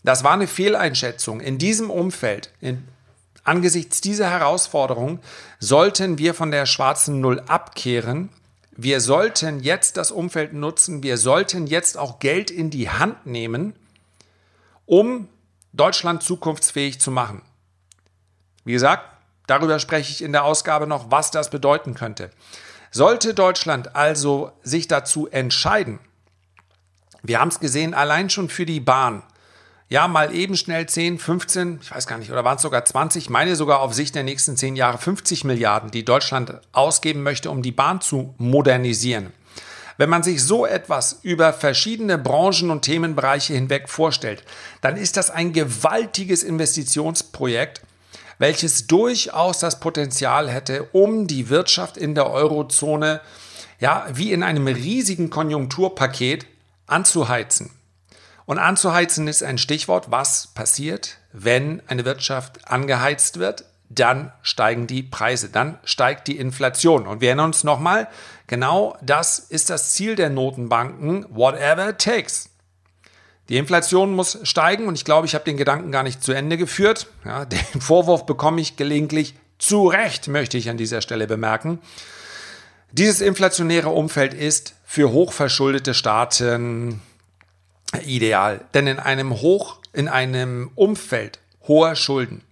das 0.02 0.24
war 0.24 0.32
eine 0.32 0.46
Fehleinschätzung. 0.46 1.40
In 1.40 1.58
diesem 1.58 1.90
Umfeld, 1.90 2.52
in, 2.60 2.88
angesichts 3.44 4.00
dieser 4.00 4.30
Herausforderung, 4.30 5.20
sollten 5.58 6.16
wir 6.16 6.32
von 6.32 6.50
der 6.50 6.64
schwarzen 6.64 7.20
Null 7.20 7.40
abkehren. 7.40 8.30
Wir 8.74 9.00
sollten 9.00 9.60
jetzt 9.60 9.98
das 9.98 10.10
Umfeld 10.12 10.54
nutzen. 10.54 11.02
Wir 11.02 11.18
sollten 11.18 11.66
jetzt 11.66 11.98
auch 11.98 12.18
Geld 12.18 12.50
in 12.50 12.70
die 12.70 12.88
Hand 12.88 13.26
nehmen 13.26 13.74
um 14.86 15.28
Deutschland 15.72 16.22
zukunftsfähig 16.22 17.00
zu 17.00 17.10
machen. 17.10 17.42
Wie 18.64 18.72
gesagt, 18.72 19.04
darüber 19.46 19.78
spreche 19.78 20.10
ich 20.10 20.22
in 20.22 20.32
der 20.32 20.44
Ausgabe 20.44 20.86
noch, 20.86 21.10
was 21.10 21.30
das 21.30 21.50
bedeuten 21.50 21.94
könnte. 21.94 22.30
Sollte 22.90 23.34
Deutschland 23.34 23.94
also 23.94 24.52
sich 24.62 24.88
dazu 24.88 25.28
entscheiden, 25.28 25.98
wir 27.22 27.40
haben 27.40 27.48
es 27.48 27.60
gesehen, 27.60 27.92
allein 27.92 28.30
schon 28.30 28.48
für 28.48 28.66
die 28.66 28.80
Bahn, 28.80 29.22
ja, 29.88 30.08
mal 30.08 30.34
eben 30.34 30.56
schnell 30.56 30.86
10, 30.86 31.18
15, 31.18 31.80
ich 31.80 31.90
weiß 31.92 32.06
gar 32.06 32.18
nicht, 32.18 32.32
oder 32.32 32.44
waren 32.44 32.56
es 32.56 32.62
sogar 32.62 32.84
20, 32.84 33.30
meine 33.30 33.54
sogar 33.54 33.80
auf 33.80 33.94
Sicht 33.94 34.14
der 34.14 34.24
nächsten 34.24 34.56
10 34.56 34.74
Jahre 34.74 34.98
50 34.98 35.44
Milliarden, 35.44 35.90
die 35.90 36.04
Deutschland 36.04 36.60
ausgeben 36.72 37.22
möchte, 37.22 37.50
um 37.50 37.62
die 37.62 37.72
Bahn 37.72 38.00
zu 38.00 38.34
modernisieren. 38.38 39.32
Wenn 39.98 40.10
man 40.10 40.22
sich 40.22 40.42
so 40.42 40.66
etwas 40.66 41.20
über 41.22 41.52
verschiedene 41.52 42.18
Branchen 42.18 42.70
und 42.70 42.82
Themenbereiche 42.82 43.54
hinweg 43.54 43.88
vorstellt, 43.88 44.42
dann 44.80 44.96
ist 44.96 45.16
das 45.16 45.30
ein 45.30 45.52
gewaltiges 45.52 46.42
Investitionsprojekt, 46.42 47.80
welches 48.38 48.86
durchaus 48.86 49.58
das 49.58 49.80
Potenzial 49.80 50.50
hätte, 50.50 50.84
um 50.92 51.26
die 51.26 51.48
Wirtschaft 51.48 51.96
in 51.96 52.14
der 52.14 52.30
Eurozone 52.30 53.20
ja 53.80 54.06
wie 54.12 54.32
in 54.32 54.42
einem 54.42 54.66
riesigen 54.66 55.30
Konjunkturpaket 55.30 56.46
anzuheizen. 56.86 57.70
Und 58.44 58.58
anzuheizen 58.58 59.26
ist 59.26 59.42
ein 59.42 59.58
Stichwort, 59.58 60.10
was 60.10 60.48
passiert, 60.48 61.18
wenn 61.32 61.82
eine 61.88 62.04
Wirtschaft 62.04 62.68
angeheizt 62.70 63.38
wird, 63.38 63.64
dann 63.88 64.32
steigen 64.42 64.86
die 64.86 65.02
Preise, 65.02 65.48
dann 65.48 65.78
steigt 65.84 66.28
die 66.28 66.38
Inflation. 66.38 67.06
Und 67.06 67.20
wir 67.20 67.28
erinnern 67.28 67.46
uns 67.46 67.64
nochmal, 67.64 68.08
genau 68.46 68.96
das 69.02 69.38
ist 69.38 69.70
das 69.70 69.94
Ziel 69.94 70.16
der 70.16 70.30
Notenbanken, 70.30 71.26
whatever 71.30 71.90
it 71.90 71.98
takes. 71.98 72.50
Die 73.48 73.58
Inflation 73.58 74.12
muss 74.14 74.38
steigen 74.42 74.88
und 74.88 74.94
ich 74.94 75.04
glaube, 75.04 75.26
ich 75.26 75.34
habe 75.34 75.44
den 75.44 75.56
Gedanken 75.56 75.92
gar 75.92 76.02
nicht 76.02 76.22
zu 76.22 76.32
Ende 76.32 76.56
geführt. 76.56 77.06
Ja, 77.24 77.44
den 77.44 77.80
Vorwurf 77.80 78.26
bekomme 78.26 78.60
ich 78.60 78.76
gelegentlich 78.76 79.34
zu 79.58 79.86
Recht, 79.86 80.28
möchte 80.28 80.58
ich 80.58 80.68
an 80.68 80.76
dieser 80.76 81.00
Stelle 81.00 81.26
bemerken. 81.26 81.80
Dieses 82.92 83.20
inflationäre 83.20 83.88
Umfeld 83.88 84.34
ist 84.34 84.74
für 84.84 85.12
hochverschuldete 85.12 85.94
Staaten 85.94 87.00
ideal, 88.04 88.64
denn 88.74 88.86
in 88.86 88.98
einem 88.98 89.40
hoch 89.40 89.78
in 89.92 90.08
einem 90.08 90.70
Umfeld 90.74 91.40
hoher 91.66 91.96
Schulden 91.96 92.42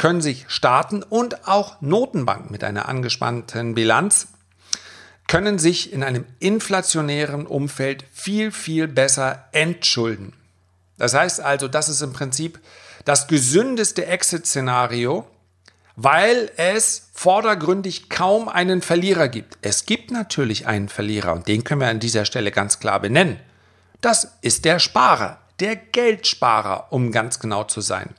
können 0.00 0.22
sich 0.22 0.46
Staaten 0.48 1.02
und 1.02 1.46
auch 1.46 1.82
Notenbanken 1.82 2.50
mit 2.50 2.64
einer 2.64 2.88
angespannten 2.88 3.74
Bilanz 3.74 4.28
können 5.28 5.58
sich 5.58 5.92
in 5.92 6.02
einem 6.02 6.24
inflationären 6.38 7.46
Umfeld 7.46 8.06
viel, 8.10 8.50
viel 8.50 8.88
besser 8.88 9.44
entschulden. 9.52 10.32
Das 10.96 11.12
heißt 11.12 11.42
also, 11.42 11.68
das 11.68 11.90
ist 11.90 12.00
im 12.00 12.14
Prinzip 12.14 12.60
das 13.04 13.28
gesündeste 13.28 14.06
Exit-Szenario, 14.06 15.26
weil 15.96 16.50
es 16.56 17.10
vordergründig 17.12 18.08
kaum 18.08 18.48
einen 18.48 18.80
Verlierer 18.80 19.28
gibt. 19.28 19.58
Es 19.60 19.84
gibt 19.84 20.10
natürlich 20.10 20.66
einen 20.66 20.88
Verlierer 20.88 21.34
und 21.34 21.46
den 21.46 21.62
können 21.62 21.82
wir 21.82 21.88
an 21.88 22.00
dieser 22.00 22.24
Stelle 22.24 22.52
ganz 22.52 22.78
klar 22.78 23.00
benennen. 23.00 23.38
Das 24.00 24.38
ist 24.40 24.64
der 24.64 24.78
Sparer, 24.78 25.36
der 25.60 25.76
Geldsparer, 25.76 26.86
um 26.88 27.12
ganz 27.12 27.38
genau 27.38 27.64
zu 27.64 27.82
sein. 27.82 28.14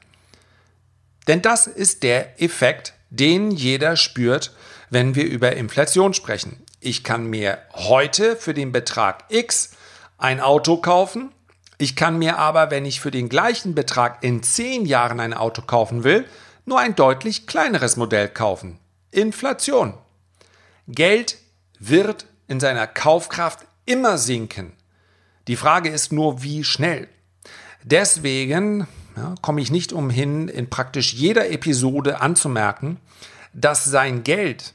Denn 1.28 1.42
das 1.42 1.68
ist 1.68 2.04
der 2.04 2.42
Effekt, 2.42 2.94
den 3.10 3.52
jeder 3.52 3.96
spürt, 3.96 4.56
wenn 4.90 5.16
wir 5.16 5.26
über 5.26 5.56
Inflation 5.56 6.14
sprechen. 6.14 6.64
Ich 6.80 7.04
kann 7.04 7.26
mir 7.26 7.60
heute 7.74 8.36
für 8.36 8.54
den 8.54 8.72
Betrag 8.72 9.26
X 9.30 9.72
ein 10.18 10.40
Auto 10.40 10.78
kaufen. 10.78 11.32
Ich 11.78 11.96
kann 11.96 12.18
mir 12.18 12.38
aber, 12.38 12.72
wenn 12.72 12.86
ich 12.86 13.02
für 13.02 13.12
den 13.12 13.30
gleichen 13.30 13.76
Betrag 13.76 14.24
in 14.24 14.44
zehn 14.44 14.86
Jahren 14.86 15.20
ein 15.20 15.34
Auto 15.34 15.62
kaufen 15.62 16.04
will, 16.04 16.26
nur 16.66 16.80
ein 16.80 16.96
deutlich 16.96 17.48
kleineres 17.48 17.98
Modell 17.98 18.30
kaufen. 18.30 18.80
Inflation. 19.12 19.94
Geld 20.88 21.38
wird 21.80 22.26
in 22.48 22.60
seiner 22.60 22.88
Kaufkraft 22.88 23.66
immer 23.86 24.18
sinken. 24.18 24.74
Die 25.48 25.56
Frage 25.56 25.90
ist 25.90 26.12
nur, 26.12 26.44
wie 26.44 26.64
schnell. 26.64 27.08
Deswegen 27.84 28.88
ja, 29.16 29.36
komme 29.42 29.62
ich 29.62 29.72
nicht 29.72 29.94
umhin, 29.94 30.48
in 30.48 30.70
praktisch 30.70 31.14
jeder 31.14 31.50
Episode 31.50 32.22
anzumerken, 32.22 32.98
dass 33.54 33.86
sein 33.86 34.24
Geld 34.24 34.74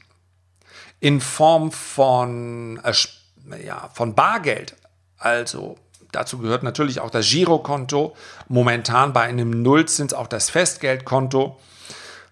in 0.99 1.21
Form 1.21 1.71
von, 1.71 2.79
äh, 2.83 3.65
ja, 3.65 3.89
von 3.93 4.15
Bargeld, 4.15 4.75
also 5.17 5.77
dazu 6.11 6.37
gehört 6.39 6.63
natürlich 6.63 6.99
auch 6.99 7.09
das 7.09 7.29
Girokonto, 7.29 8.15
momentan 8.47 9.13
bei 9.13 9.23
einem 9.23 9.61
Nullzins 9.61 10.13
auch 10.13 10.27
das 10.27 10.49
Festgeldkonto, 10.49 11.59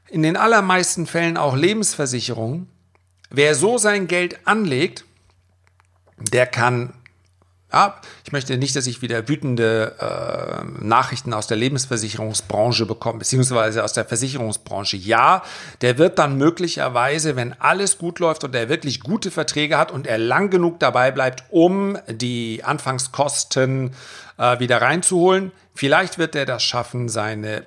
in 0.10 0.24
den 0.24 0.38
allermeisten 0.38 1.08
Fällen 1.08 1.38
auch 1.38 1.56
Lebensversicherungen. 1.56 2.70
Wer 3.30 3.56
so 3.56 3.78
sein 3.78 4.08
Geld 4.08 4.48
anlegt, 4.48 5.04
der 6.18 6.46
kann 6.46 6.94
ja, 7.76 8.00
ich 8.24 8.32
möchte 8.32 8.58
nicht, 8.58 8.74
dass 8.78 8.88
ich 8.88 9.02
wieder 9.02 9.28
wütende 9.28 9.96
äh, 10.00 10.82
Nachrichten 10.82 11.34
aus 11.34 11.48
der 11.48 11.58
Lebensversicherungsbranche 11.58 12.86
bekomme, 12.86 13.20
beziehungsweise 13.20 13.84
aus 13.84 13.92
der 13.92 14.06
Versicherungsbranche. 14.06 14.96
Ja, 14.96 15.44
der 15.82 15.98
wird 15.98 16.18
dann 16.18 16.38
möglicherweise, 16.38 17.36
wenn 17.36 17.52
alles 17.60 17.98
gut 17.98 18.20
läuft 18.20 18.46
und 18.46 18.56
er 18.56 18.70
wirklich 18.70 19.02
gute 19.02 19.30
Verträge 19.30 19.78
hat 19.78 19.92
und 19.92 20.08
er 20.08 20.18
lang 20.18 20.50
genug 20.50 20.80
dabei 20.80 21.12
bleibt, 21.12 21.44
um 21.50 21.98
die 22.08 22.62
Anfangskosten 22.64 23.92
äh, 24.38 24.58
wieder 24.60 24.82
reinzuholen, 24.82 25.52
vielleicht 25.74 26.18
wird 26.18 26.34
er 26.36 26.46
das 26.46 26.64
schaffen, 26.64 27.10
seine 27.10 27.66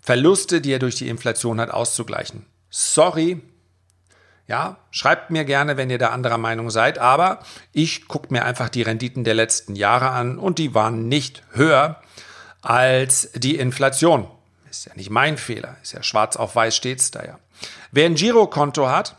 Verluste, 0.00 0.60
die 0.60 0.72
er 0.72 0.80
durch 0.80 0.96
die 0.96 1.08
Inflation 1.08 1.60
hat, 1.60 1.70
auszugleichen. 1.70 2.44
Sorry, 2.70 3.40
ja, 4.48 4.78
schreibt 4.90 5.30
mir 5.30 5.44
gerne, 5.44 5.76
wenn 5.76 5.90
ihr 5.90 5.98
da 5.98 6.08
anderer 6.08 6.38
Meinung 6.38 6.70
seid, 6.70 6.98
aber 6.98 7.40
ich 7.72 8.08
gucke 8.08 8.32
mir 8.32 8.44
einfach 8.44 8.70
die 8.70 8.82
Renditen 8.82 9.22
der 9.22 9.34
letzten 9.34 9.76
Jahre 9.76 10.08
an 10.10 10.38
und 10.38 10.58
die 10.58 10.74
waren 10.74 11.06
nicht 11.06 11.42
höher 11.52 12.00
als 12.62 13.30
die 13.34 13.56
Inflation. 13.56 14.26
Ist 14.70 14.86
ja 14.86 14.94
nicht 14.94 15.10
mein 15.10 15.36
Fehler, 15.36 15.76
ist 15.82 15.92
ja 15.92 16.02
schwarz 16.02 16.36
auf 16.36 16.56
weiß 16.56 16.74
steht's 16.74 17.10
da 17.10 17.24
ja. 17.24 17.38
Wer 17.92 18.06
ein 18.06 18.14
Girokonto 18.14 18.88
hat 18.88 19.16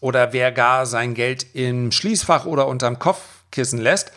oder 0.00 0.34
wer 0.34 0.52
gar 0.52 0.84
sein 0.84 1.14
Geld 1.14 1.46
im 1.54 1.90
Schließfach 1.90 2.44
oder 2.44 2.68
unterm 2.68 2.98
Kopfkissen 2.98 3.80
lässt, 3.80 4.12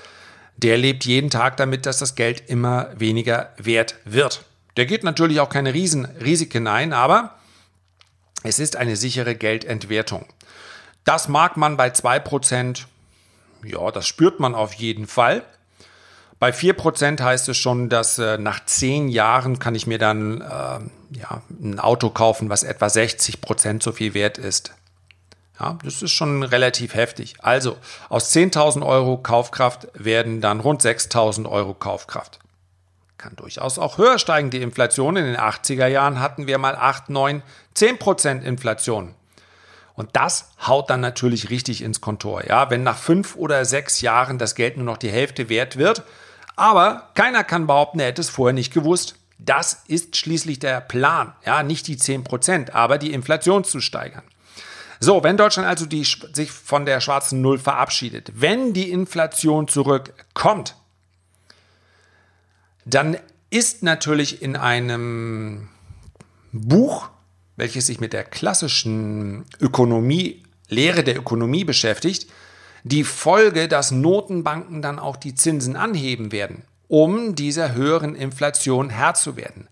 der 0.57 0.77
lebt 0.77 1.05
jeden 1.05 1.29
Tag 1.29 1.55
damit, 1.57 1.85
dass 1.85 1.99
das 1.99 2.15
Geld 2.15 2.49
immer 2.49 2.89
weniger 2.97 3.53
wert 3.57 3.95
wird. 4.03 4.43
Der 4.75 4.85
geht 4.85 5.05
natürlich 5.05 5.39
auch 5.39 5.49
keine 5.49 5.73
Riesenrisiken 5.73 6.67
ein, 6.67 6.91
aber 6.91 7.35
es 8.45 8.59
ist 8.59 8.75
eine 8.75 8.95
sichere 8.95 9.35
Geldentwertung. 9.35 10.25
Das 11.03 11.27
mag 11.27 11.57
man 11.57 11.77
bei 11.77 11.89
2%, 11.89 12.85
ja, 13.63 13.91
das 13.91 14.07
spürt 14.07 14.39
man 14.39 14.55
auf 14.55 14.73
jeden 14.73 15.07
Fall. 15.07 15.43
Bei 16.39 16.51
4% 16.51 17.21
heißt 17.21 17.47
es 17.49 17.57
schon, 17.57 17.89
dass 17.89 18.17
äh, 18.17 18.37
nach 18.37 18.65
10 18.65 19.07
Jahren 19.07 19.59
kann 19.59 19.73
ich 19.73 19.87
mir 19.87 19.97
dann 19.97 20.41
äh, 20.41 20.45
ja, 21.17 21.41
ein 21.49 21.79
Auto 21.79 22.09
kaufen, 22.09 22.49
was 22.49 22.63
etwa 22.63 22.87
60% 22.87 23.81
so 23.81 23.91
viel 23.93 24.13
wert 24.13 24.37
ist. 24.37 24.73
Ja, 25.59 25.77
das 25.83 26.01
ist 26.01 26.11
schon 26.11 26.43
relativ 26.43 26.95
heftig. 26.95 27.35
Also 27.39 27.77
aus 28.09 28.33
10.000 28.35 28.85
Euro 28.85 29.17
Kaufkraft 29.17 29.87
werden 29.93 30.41
dann 30.41 30.59
rund 30.59 30.81
6.000 30.81 31.49
Euro 31.49 31.73
Kaufkraft. 31.73 32.39
Kann 33.17 33.35
durchaus 33.35 33.79
auch 33.79 33.97
höher 33.97 34.19
steigen, 34.19 34.49
die 34.49 34.61
Inflation. 34.61 35.15
In 35.15 35.25
den 35.25 35.37
80er 35.37 35.87
Jahren 35.87 36.19
hatten 36.19 36.47
wir 36.47 36.57
mal 36.57 36.75
8, 36.75 37.09
9, 37.09 37.43
10 37.73 37.97
Prozent 37.97 38.43
Inflation. 38.43 39.15
Und 39.93 40.09
das 40.13 40.51
haut 40.67 40.89
dann 40.89 40.99
natürlich 40.99 41.49
richtig 41.49 41.81
ins 41.81 42.01
Kontor. 42.01 42.45
Ja, 42.45 42.69
wenn 42.69 42.83
nach 42.83 42.97
fünf 42.97 43.35
oder 43.35 43.63
sechs 43.63 44.01
Jahren 44.01 44.37
das 44.37 44.55
Geld 44.55 44.75
nur 44.75 44.85
noch 44.85 44.97
die 44.97 45.09
Hälfte 45.09 45.47
wert 45.47 45.77
wird, 45.77 46.03
aber 46.57 47.09
keiner 47.15 47.43
kann 47.43 47.67
behaupten, 47.67 47.99
er 47.99 48.07
hätte 48.07 48.21
es 48.21 48.29
vorher 48.29 48.53
nicht 48.53 48.73
gewusst. 48.73 49.15
Das 49.37 49.83
ist 49.87 50.15
schließlich 50.15 50.59
der 50.59 50.81
Plan. 50.81 51.33
Ja, 51.45 51.63
nicht 51.63 51.87
die 51.87 51.97
10 51.97 52.23
Prozent, 52.23 52.75
aber 52.75 52.97
die 52.97 53.13
Inflation 53.13 53.63
zu 53.63 53.81
steigern. 53.81 54.23
So, 54.99 55.23
wenn 55.23 55.37
Deutschland 55.37 55.67
also 55.67 55.85
die, 55.85 56.05
sich 56.05 56.51
von 56.51 56.85
der 56.85 57.01
schwarzen 57.01 57.41
Null 57.41 57.59
verabschiedet, 57.59 58.31
wenn 58.33 58.73
die 58.73 58.91
Inflation 58.91 59.67
zurückkommt, 59.67 60.75
dann 62.85 63.17
ist 63.49 63.83
natürlich 63.83 64.41
in 64.41 64.55
einem 64.55 65.69
Buch, 66.51 67.09
welches 67.57 67.87
sich 67.87 67.99
mit 67.99 68.13
der 68.13 68.23
klassischen 68.23 69.45
Ökonomie, 69.59 70.43
Lehre 70.69 71.03
der 71.03 71.17
Ökonomie 71.17 71.63
beschäftigt, 71.63 72.27
die 72.83 73.03
Folge, 73.03 73.67
dass 73.67 73.91
Notenbanken 73.91 74.81
dann 74.81 74.99
auch 74.99 75.15
die 75.15 75.35
Zinsen 75.35 75.75
anheben 75.75 76.31
werden, 76.31 76.63
um 76.87 77.35
dieser 77.35 77.73
höheren 77.73 78.15
Inflation 78.15 78.89
Herr 78.89 79.15
zu 79.15 79.35
werden. 79.35 79.67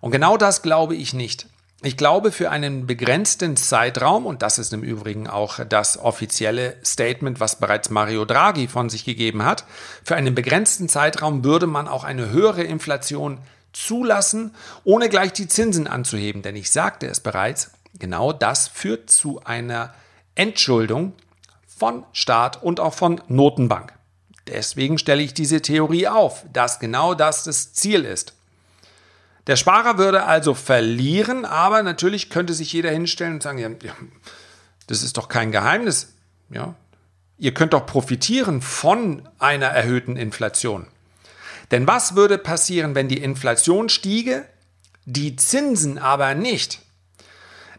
Und 0.00 0.10
genau 0.10 0.36
das 0.36 0.62
glaube 0.62 0.96
ich 0.96 1.14
nicht. 1.14 1.46
Ich 1.86 1.96
glaube, 1.96 2.32
für 2.32 2.50
einen 2.50 2.88
begrenzten 2.88 3.56
Zeitraum, 3.56 4.26
und 4.26 4.42
das 4.42 4.58
ist 4.58 4.72
im 4.72 4.82
Übrigen 4.82 5.28
auch 5.28 5.60
das 5.64 5.96
offizielle 5.96 6.74
Statement, 6.84 7.38
was 7.38 7.60
bereits 7.60 7.90
Mario 7.90 8.24
Draghi 8.24 8.66
von 8.66 8.90
sich 8.90 9.04
gegeben 9.04 9.44
hat, 9.44 9.64
für 10.02 10.16
einen 10.16 10.34
begrenzten 10.34 10.88
Zeitraum 10.88 11.44
würde 11.44 11.68
man 11.68 11.86
auch 11.86 12.02
eine 12.02 12.30
höhere 12.30 12.64
Inflation 12.64 13.38
zulassen, 13.72 14.52
ohne 14.82 15.08
gleich 15.08 15.32
die 15.32 15.46
Zinsen 15.46 15.86
anzuheben. 15.86 16.42
Denn 16.42 16.56
ich 16.56 16.72
sagte 16.72 17.06
es 17.06 17.20
bereits, 17.20 17.70
genau 17.96 18.32
das 18.32 18.66
führt 18.66 19.08
zu 19.08 19.44
einer 19.44 19.94
Entschuldung 20.34 21.12
von 21.68 22.04
Staat 22.10 22.64
und 22.64 22.80
auch 22.80 22.94
von 22.94 23.20
Notenbank. 23.28 23.92
Deswegen 24.48 24.98
stelle 24.98 25.22
ich 25.22 25.34
diese 25.34 25.62
Theorie 25.62 26.08
auf, 26.08 26.44
dass 26.52 26.80
genau 26.80 27.14
das 27.14 27.44
das 27.44 27.74
Ziel 27.74 28.04
ist. 28.04 28.35
Der 29.46 29.56
Sparer 29.56 29.98
würde 29.98 30.24
also 30.24 30.54
verlieren, 30.54 31.44
aber 31.44 31.82
natürlich 31.82 32.30
könnte 32.30 32.52
sich 32.52 32.72
jeder 32.72 32.90
hinstellen 32.90 33.34
und 33.34 33.42
sagen, 33.42 33.58
ja, 33.58 33.92
das 34.88 35.02
ist 35.02 35.16
doch 35.16 35.28
kein 35.28 35.52
Geheimnis. 35.52 36.14
Ja, 36.50 36.74
ihr 37.38 37.54
könnt 37.54 37.72
doch 37.72 37.86
profitieren 37.86 38.60
von 38.60 39.28
einer 39.38 39.66
erhöhten 39.66 40.16
Inflation. 40.16 40.86
Denn 41.70 41.86
was 41.86 42.14
würde 42.14 42.38
passieren, 42.38 42.94
wenn 42.94 43.08
die 43.08 43.22
Inflation 43.22 43.88
stiege, 43.88 44.46
die 45.04 45.36
Zinsen 45.36 45.98
aber 45.98 46.34
nicht? 46.34 46.80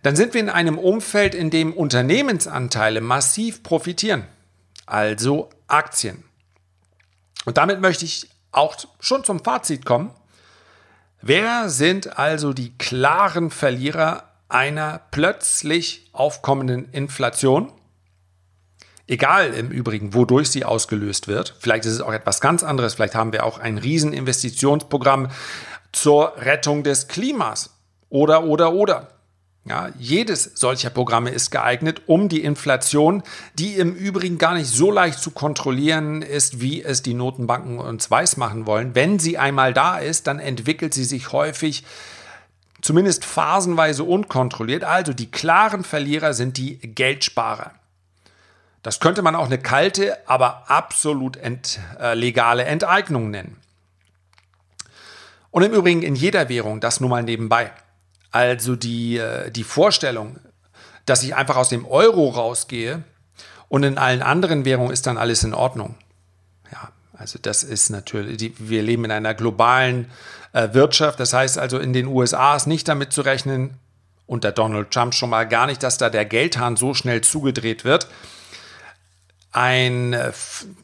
Dann 0.04 0.16
sind 0.16 0.34
wir 0.34 0.42
in 0.42 0.50
einem 0.50 0.78
Umfeld, 0.78 1.36
in 1.36 1.50
dem 1.50 1.74
Unternehmensanteile 1.74 3.02
massiv 3.02 3.64
profitieren, 3.64 4.26
also 4.86 5.50
Aktien. 5.68 6.24
Und 7.46 7.58
damit 7.58 7.82
möchte 7.82 8.06
ich 8.06 8.30
auch 8.52 8.78
schon 9.00 9.24
zum 9.24 9.44
Fazit 9.44 9.86
kommen. 9.86 10.12
Wer 11.22 11.70
sind 11.70 12.20
also 12.20 12.54
die 12.54 12.78
klaren 12.78 13.50
Verlierer 13.50 14.24
einer 14.50 15.02
plötzlich 15.12 16.10
aufkommenden 16.14 16.92
Inflation? 16.92 17.72
Egal 19.08 19.54
im 19.54 19.70
Übrigen, 19.70 20.14
wodurch 20.14 20.50
sie 20.50 20.66
ausgelöst 20.66 21.28
wird. 21.28 21.56
Vielleicht 21.60 21.86
ist 21.86 21.94
es 21.94 22.02
auch 22.02 22.14
etwas 22.14 22.42
ganz 22.42 22.64
anderes. 22.64 22.96
Vielleicht 22.96 23.16
haben 23.16 23.32
wir 23.32 23.46
auch 23.46 23.58
ein 23.58 23.78
Rieseninvestitionsprogramm 23.78 25.30
zur 25.92 26.36
Rettung 26.38 26.84
des 26.84 27.08
Klimas. 27.08 27.72
Oder, 28.10 28.44
oder, 28.44 28.74
oder. 28.74 29.17
Ja, 29.68 29.90
jedes 30.00 30.52
solcher 30.56 30.90
Programme 30.90 31.30
ist 31.30 31.52
geeignet, 31.52 32.04
um 32.06 32.30
die 32.30 32.44
Inflation, 32.44 33.22
die 33.56 33.74
im 33.74 33.94
Übrigen 33.94 34.38
gar 34.38 34.54
nicht 34.54 34.70
so 34.70 34.92
leicht 34.92 35.20
zu 35.20 35.32
kontrollieren 35.32 36.22
ist, 36.22 36.62
wie 36.62 36.82
es 36.82 37.02
die 37.02 37.14
Notenbanken 37.14 37.80
uns 37.80 38.10
weismachen 38.10 38.66
wollen. 38.66 38.96
Wenn 38.96 39.20
sie 39.20 39.38
einmal 39.38 39.74
da 39.74 39.98
ist, 39.98 40.28
dann 40.28 40.40
entwickelt 40.40 40.94
sie 40.94 41.04
sich 41.04 41.34
häufig 41.34 41.84
zumindest 42.82 43.26
phasenweise 43.26 44.06
unkontrolliert. 44.06 44.86
Also 44.86 45.12
die 45.12 45.30
klaren 45.30 45.84
Verlierer 45.84 46.34
sind 46.34 46.56
die 46.56 46.78
Geldsparer. 46.78 47.72
Das 48.84 49.02
könnte 49.02 49.22
man 49.22 49.36
auch 49.36 49.48
eine 49.48 49.58
kalte, 49.58 50.18
aber 50.30 50.70
absolut 50.70 51.36
ent, 51.36 51.80
äh, 52.00 52.14
legale 52.14 52.64
Enteignung 52.64 53.32
nennen. 53.32 53.58
Und 55.52 55.64
im 55.64 55.74
Übrigen 55.74 56.04
in 56.04 56.16
jeder 56.16 56.48
Währung, 56.48 56.80
das 56.80 57.02
nur 57.02 57.10
mal 57.10 57.24
nebenbei. 57.24 57.72
Also 58.32 58.76
die, 58.76 59.18
äh, 59.18 59.52
die 59.52 59.64
Vorstellung, 59.64 60.40
dass 61.06 61.24
ich 61.24 61.36
einfach 61.36 61.56
aus 61.56 61.70
dem 61.70 61.86
Euro 61.86 62.30
rausgehe 62.30 63.04
und 63.70 63.84
in 63.84 63.98
allen 63.98 64.22
anderen 64.22 64.66
Währungen 64.66 64.92
ist 64.92 65.08
dann 65.08 65.18
alles 65.18 65.44
in 65.44 65.54
Ordnung. 65.54 65.96
Ja, 66.72 66.92
also 67.14 67.40
das 67.42 67.64
ist 67.64 67.90
natürlich, 67.90 68.38
die, 68.38 68.54
wir 68.58 68.84
leben 68.84 69.06
in 69.06 69.12
einer 69.12 69.34
globalen 69.34 70.10
äh, 70.54 70.74
Wirtschaft. 70.74 71.20
Das 71.20 71.34
heißt 71.34 71.58
also, 71.58 71.80
in 71.80 71.94
den 71.94 72.08
USA 72.08 72.56
ist 72.56 72.68
nicht 72.68 72.88
damit 72.88 73.14
zu 73.14 73.22
rechnen, 73.22 73.76
unter 74.26 74.52
Donald 74.52 74.92
Trump 74.92 75.14
schon 75.14 75.30
mal 75.30 75.48
gar 75.48 75.68
nicht, 75.68 75.82
dass 75.84 75.98
da 75.98 76.10
der 76.10 76.26
Geldhahn 76.26 76.76
so 76.76 76.94
schnell 76.94 77.22
zugedreht 77.22 77.86
wird. 77.86 78.08
Ein, 79.52 80.14
äh, 80.14 80.34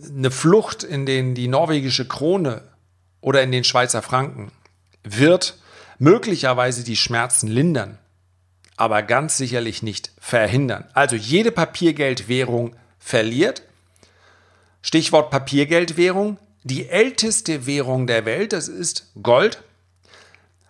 eine 0.08 0.32
Flucht 0.32 0.84
in 0.84 1.06
den, 1.06 1.36
die 1.36 1.48
norwegische 1.48 2.08
Krone 2.08 2.62
oder 3.20 3.44
in 3.44 3.52
den 3.52 3.64
Schweizer 3.64 4.02
Franken 4.02 4.52
wird 5.04 5.58
möglicherweise 6.04 6.84
die 6.84 6.98
Schmerzen 6.98 7.48
lindern, 7.48 7.98
aber 8.76 9.04
ganz 9.04 9.38
sicherlich 9.38 9.84
nicht 9.84 10.12
verhindern. 10.20 10.84
Also 10.94 11.16
jede 11.16 11.50
Papiergeldwährung 11.50 12.76
verliert. 13.00 13.63
Stichwort 14.82 15.32
Papiergeldwährung. 15.32 16.38
Die 16.66 16.89
älteste 16.89 17.66
Währung 17.66 18.06
der 18.06 18.26
Welt, 18.26 18.52
das 18.52 18.68
ist 18.68 19.12
Gold, 19.22 19.63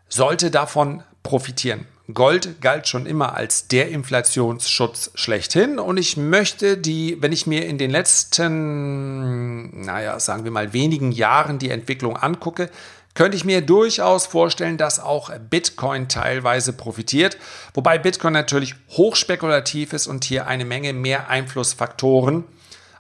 sollte 0.08 0.52
davon 0.52 1.04
profitieren. 1.24 1.88
Gold 2.14 2.62
galt 2.62 2.88
schon 2.88 3.06
immer 3.06 3.36
als 3.36 3.68
der 3.68 3.90
Inflationsschutz 3.90 5.12
schlechthin 5.16 5.80
und 5.80 5.98
ich 5.98 6.18
möchte 6.18 6.78
die, 6.78 7.18
wenn 7.22 7.32
ich 7.32 7.48
mir 7.48 7.66
in 7.66 7.78
den 7.78 7.92
letzten, 7.92 9.86
naja, 9.86 10.20
sagen 10.20 10.44
wir 10.44 10.52
mal 10.52 10.74
wenigen 10.74 11.12
Jahren 11.12 11.60
die 11.60 11.70
Entwicklung 11.70 12.18
angucke, 12.18 12.70
könnte 13.14 13.38
ich 13.38 13.46
mir 13.46 13.62
durchaus 13.62 14.26
vorstellen, 14.26 14.78
dass 14.78 15.00
auch 15.00 15.32
Bitcoin 15.50 16.10
teilweise 16.10 16.74
profitiert, 16.74 17.38
wobei 17.74 18.00
Bitcoin 18.00 18.34
natürlich 18.34 18.76
hochspekulativ 18.90 19.94
ist 19.94 20.08
und 20.08 20.24
hier 20.24 20.48
eine 20.48 20.66
Menge 20.66 20.94
mehr 20.94 21.30
Einflussfaktoren 21.30 22.44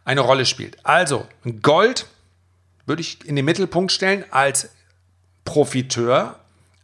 eine 0.06 0.21
Rolle 0.21 0.45
spielt. 0.45 0.78
Also 0.84 1.26
Gold 1.62 2.08
würde 2.86 3.02
ich 3.02 3.26
in 3.26 3.36
den 3.36 3.45
Mittelpunkt 3.45 3.91
stellen 3.91 4.26
als 4.32 4.69
Profiteur 5.45 6.39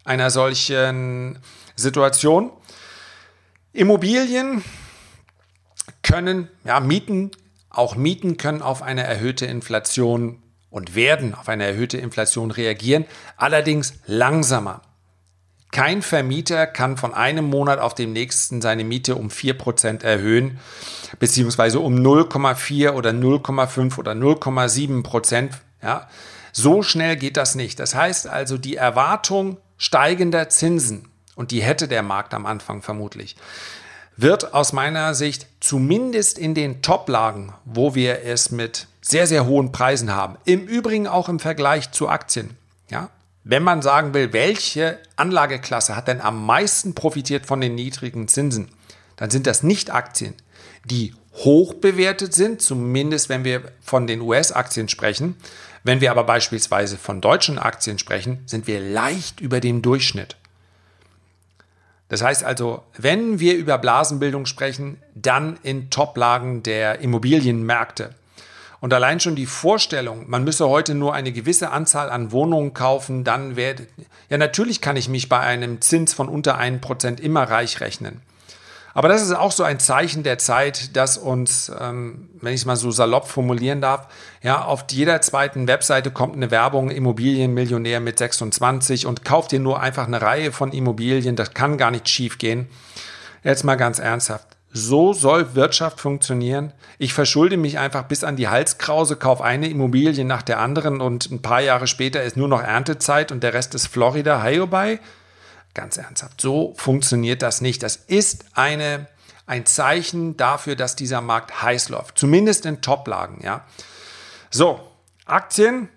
einer 0.05 0.29
solchen 0.31 1.39
Situation. 1.79 2.51
Immobilien 3.73 4.63
können, 6.03 6.49
ja, 6.63 6.79
Mieten, 6.79 7.31
auch 7.69 7.95
Mieten 7.95 8.37
können 8.37 8.61
auf 8.61 8.81
eine 8.81 9.03
erhöhte 9.03 9.45
Inflation 9.45 10.41
und 10.69 10.95
werden 10.95 11.35
auf 11.35 11.49
eine 11.49 11.65
erhöhte 11.65 11.97
Inflation 11.97 12.51
reagieren, 12.51 13.05
allerdings 13.37 13.93
langsamer. 14.05 14.81
Kein 15.71 16.01
Vermieter 16.01 16.65
kann 16.65 16.97
von 16.97 17.13
einem 17.13 17.45
Monat 17.45 17.79
auf 17.79 17.93
den 17.93 18.11
nächsten 18.11 18.59
seine 18.59 18.83
Miete 18.83 19.15
um 19.15 19.27
4% 19.27 20.03
erhöhen, 20.03 20.59
beziehungsweise 21.19 21.79
um 21.79 21.95
0,4 21.95 22.93
oder 22.93 23.11
0,5 23.11 23.99
oder 23.99 24.13
0,7 24.13 25.51
Ja, 25.83 26.09
so 26.51 26.81
schnell 26.81 27.17
geht 27.17 27.37
das 27.37 27.53
nicht. 27.53 27.79
Das 27.79 27.93
heißt 27.93 28.27
also, 28.27 28.57
die 28.57 28.77
Erwartung 28.77 29.57
steigender 29.77 30.49
Zinsen, 30.49 31.07
und 31.39 31.51
die 31.51 31.61
hätte 31.61 31.87
der 31.87 32.03
Markt 32.03 32.33
am 32.33 32.45
Anfang 32.45 32.81
vermutlich, 32.81 33.37
wird 34.17 34.53
aus 34.53 34.73
meiner 34.73 35.13
Sicht 35.13 35.47
zumindest 35.61 36.37
in 36.37 36.53
den 36.53 36.81
Top-Lagen, 36.81 37.53
wo 37.63 37.95
wir 37.95 38.23
es 38.25 38.51
mit 38.51 38.87
sehr, 38.99 39.25
sehr 39.25 39.45
hohen 39.45 39.71
Preisen 39.71 40.13
haben. 40.13 40.35
Im 40.43 40.67
Übrigen 40.67 41.07
auch 41.07 41.29
im 41.29 41.39
Vergleich 41.39 41.91
zu 41.91 42.09
Aktien. 42.09 42.57
Ja? 42.91 43.09
Wenn 43.45 43.63
man 43.63 43.81
sagen 43.81 44.13
will, 44.13 44.33
welche 44.33 44.99
Anlageklasse 45.15 45.95
hat 45.95 46.09
denn 46.09 46.19
am 46.19 46.45
meisten 46.45 46.93
profitiert 46.93 47.45
von 47.45 47.61
den 47.61 47.73
niedrigen 47.73 48.27
Zinsen, 48.27 48.67
dann 49.15 49.29
sind 49.29 49.47
das 49.47 49.63
nicht 49.63 49.91
Aktien, 49.91 50.33
die 50.83 51.15
hoch 51.35 51.73
bewertet 51.73 52.33
sind, 52.33 52.61
zumindest 52.61 53.29
wenn 53.29 53.45
wir 53.45 53.71
von 53.79 54.07
den 54.07 54.19
US-Aktien 54.19 54.89
sprechen. 54.89 55.37
Wenn 55.85 56.01
wir 56.01 56.11
aber 56.11 56.25
beispielsweise 56.25 56.97
von 56.97 57.21
deutschen 57.21 57.57
Aktien 57.57 57.97
sprechen, 57.97 58.43
sind 58.45 58.67
wir 58.67 58.81
leicht 58.81 59.39
über 59.39 59.61
dem 59.61 59.81
Durchschnitt. 59.81 60.35
Das 62.09 62.23
heißt 62.23 62.43
also, 62.43 62.83
wenn 62.97 63.39
wir 63.39 63.55
über 63.55 63.77
Blasenbildung 63.77 64.45
sprechen, 64.45 64.97
dann 65.15 65.57
in 65.63 65.89
Toplagen 65.89 66.63
der 66.63 66.99
Immobilienmärkte. 66.99 68.15
Und 68.81 68.93
allein 68.93 69.19
schon 69.19 69.35
die 69.35 69.45
Vorstellung, 69.45 70.29
man 70.29 70.43
müsse 70.43 70.67
heute 70.67 70.95
nur 70.95 71.13
eine 71.13 71.31
gewisse 71.31 71.69
Anzahl 71.71 72.09
an 72.09 72.31
Wohnungen 72.31 72.73
kaufen, 72.73 73.23
dann 73.23 73.55
werde, 73.55 73.87
ja 74.29 74.37
natürlich 74.37 74.81
kann 74.81 74.95
ich 74.95 75.09
mich 75.09 75.29
bei 75.29 75.39
einem 75.39 75.81
Zins 75.81 76.13
von 76.13 76.29
unter 76.29 76.59
1% 76.59 77.19
immer 77.19 77.43
reich 77.43 77.81
rechnen. 77.81 78.21
Aber 78.93 79.07
das 79.07 79.21
ist 79.21 79.31
auch 79.31 79.51
so 79.51 79.63
ein 79.63 79.79
Zeichen 79.79 80.23
der 80.23 80.37
Zeit, 80.37 80.95
dass 80.95 81.17
uns, 81.17 81.71
ähm, 81.79 82.29
wenn 82.41 82.53
ich 82.53 82.61
es 82.61 82.65
mal 82.65 82.75
so 82.75 82.91
salopp 82.91 83.27
formulieren 83.27 83.81
darf, 83.81 84.07
ja, 84.41 84.63
auf 84.63 84.85
jeder 84.89 85.21
zweiten 85.21 85.67
Webseite 85.67 86.11
kommt 86.11 86.35
eine 86.35 86.51
Werbung, 86.51 86.89
Immobilienmillionär 86.89 87.99
mit 87.99 88.17
26 88.17 89.05
und 89.05 89.23
kauft 89.23 89.51
dir 89.51 89.59
nur 89.59 89.79
einfach 89.79 90.07
eine 90.07 90.21
Reihe 90.21 90.51
von 90.51 90.71
Immobilien, 90.71 91.35
das 91.35 91.53
kann 91.53 91.77
gar 91.77 91.91
nicht 91.91 92.09
schief 92.09 92.37
gehen. 92.37 92.67
Jetzt 93.43 93.63
mal 93.63 93.75
ganz 93.75 93.99
ernsthaft. 93.99 94.47
So 94.71 95.13
soll 95.13 95.55
Wirtschaft 95.55 95.99
funktionieren. 95.99 96.73
Ich 96.99 97.13
verschulde 97.13 97.57
mich 97.57 97.79
einfach 97.79 98.03
bis 98.03 98.23
an 98.23 98.35
die 98.35 98.49
Halskrause, 98.49 99.15
kaufe 99.15 99.43
eine 99.43 99.67
Immobilie 99.67 100.23
nach 100.25 100.43
der 100.43 100.59
anderen 100.59 101.01
und 101.01 101.31
ein 101.31 101.41
paar 101.41 101.61
Jahre 101.61 101.87
später 101.87 102.21
ist 102.21 102.37
nur 102.37 102.47
noch 102.47 102.61
Erntezeit 102.61 103.31
und 103.31 103.41
der 103.41 103.53
Rest 103.53 103.73
ist 103.73 103.87
Florida. 103.87 104.43
Hi, 104.43 104.59
bye. 104.67 104.99
Ganz 105.79 105.95
ernsthaft. 105.95 106.41
So 106.41 106.73
funktioniert 106.75 107.41
das 107.41 107.61
nicht. 107.61 107.83
Das 107.83 107.95
ist 107.95 108.43
eine, 108.53 109.07
ein 109.45 109.65
Zeichen 109.65 110.35
dafür, 110.35 110.75
dass 110.75 110.97
dieser 110.97 111.21
Markt 111.21 111.61
heiß 111.61 111.87
läuft. 111.87 112.17
Zumindest 112.17 112.65
in 112.65 112.81
Toplagen, 112.81 113.41
ja. 113.41 113.65
So. 114.49 114.81
Aktien 115.23 115.87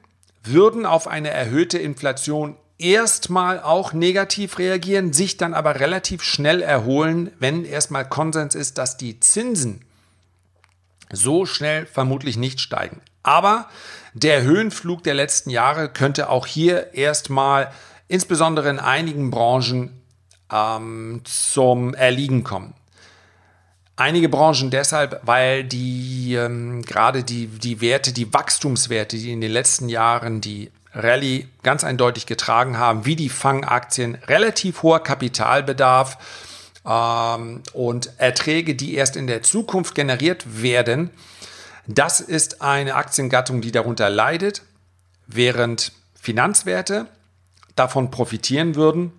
würden 0.44 0.86
auf 0.86 1.08
eine 1.08 1.30
erhöhte 1.30 1.78
Inflation 1.78 2.56
erstmal 2.78 3.60
auch 3.60 3.92
negativ 3.92 4.58
reagieren, 4.58 5.12
sich 5.12 5.36
dann 5.36 5.52
aber 5.52 5.80
relativ 5.80 6.22
schnell 6.22 6.62
erholen, 6.62 7.32
wenn 7.40 7.64
erstmal 7.64 8.08
Konsens 8.08 8.54
ist, 8.54 8.78
dass 8.78 8.98
die 8.98 9.18
Zinsen 9.18 9.84
so 11.10 11.44
schnell 11.44 11.86
vermutlich 11.86 12.36
nicht 12.36 12.60
steigen. 12.60 13.00
Aber 13.24 13.68
der 14.14 14.42
Höhenflug 14.42 15.02
der 15.02 15.14
letzten 15.14 15.50
Jahre 15.50 15.88
könnte 15.88 16.28
auch 16.28 16.46
hier 16.46 16.94
erstmal 16.94 17.72
insbesondere 18.08 18.68
in 18.70 18.78
einigen 18.78 19.30
Branchen 19.30 20.02
ähm, 20.52 21.22
zum 21.24 21.94
Erliegen 21.94 22.44
kommen. 22.44 22.74
Einige 23.96 24.28
Branchen 24.28 24.70
deshalb, 24.70 25.20
weil 25.24 25.64
die 25.64 26.34
ähm, 26.34 26.82
gerade 26.82 27.24
die, 27.24 27.46
die 27.46 27.80
Werte, 27.80 28.12
die 28.12 28.32
Wachstumswerte, 28.32 29.16
die 29.16 29.32
in 29.32 29.40
den 29.40 29.52
letzten 29.52 29.88
Jahren 29.88 30.40
die 30.40 30.70
Rallye 30.94 31.46
ganz 31.62 31.84
eindeutig 31.84 32.26
getragen 32.26 32.78
haben, 32.78 33.06
wie 33.06 33.16
die 33.16 33.28
Fangaktien, 33.28 34.16
relativ 34.26 34.82
hoher 34.82 35.02
Kapitalbedarf 35.02 36.18
ähm, 36.86 37.62
und 37.72 38.18
Erträge, 38.18 38.74
die 38.74 38.94
erst 38.94 39.16
in 39.16 39.26
der 39.26 39.42
Zukunft 39.42 39.94
generiert 39.94 40.62
werden. 40.62 41.10
Das 41.86 42.20
ist 42.20 42.62
eine 42.62 42.94
Aktiengattung, 42.94 43.60
die 43.60 43.72
darunter 43.72 44.08
leidet, 44.08 44.62
während 45.26 45.92
Finanzwerte 46.14 47.06
davon 47.74 48.10
profitieren 48.10 48.74
würden 48.74 49.12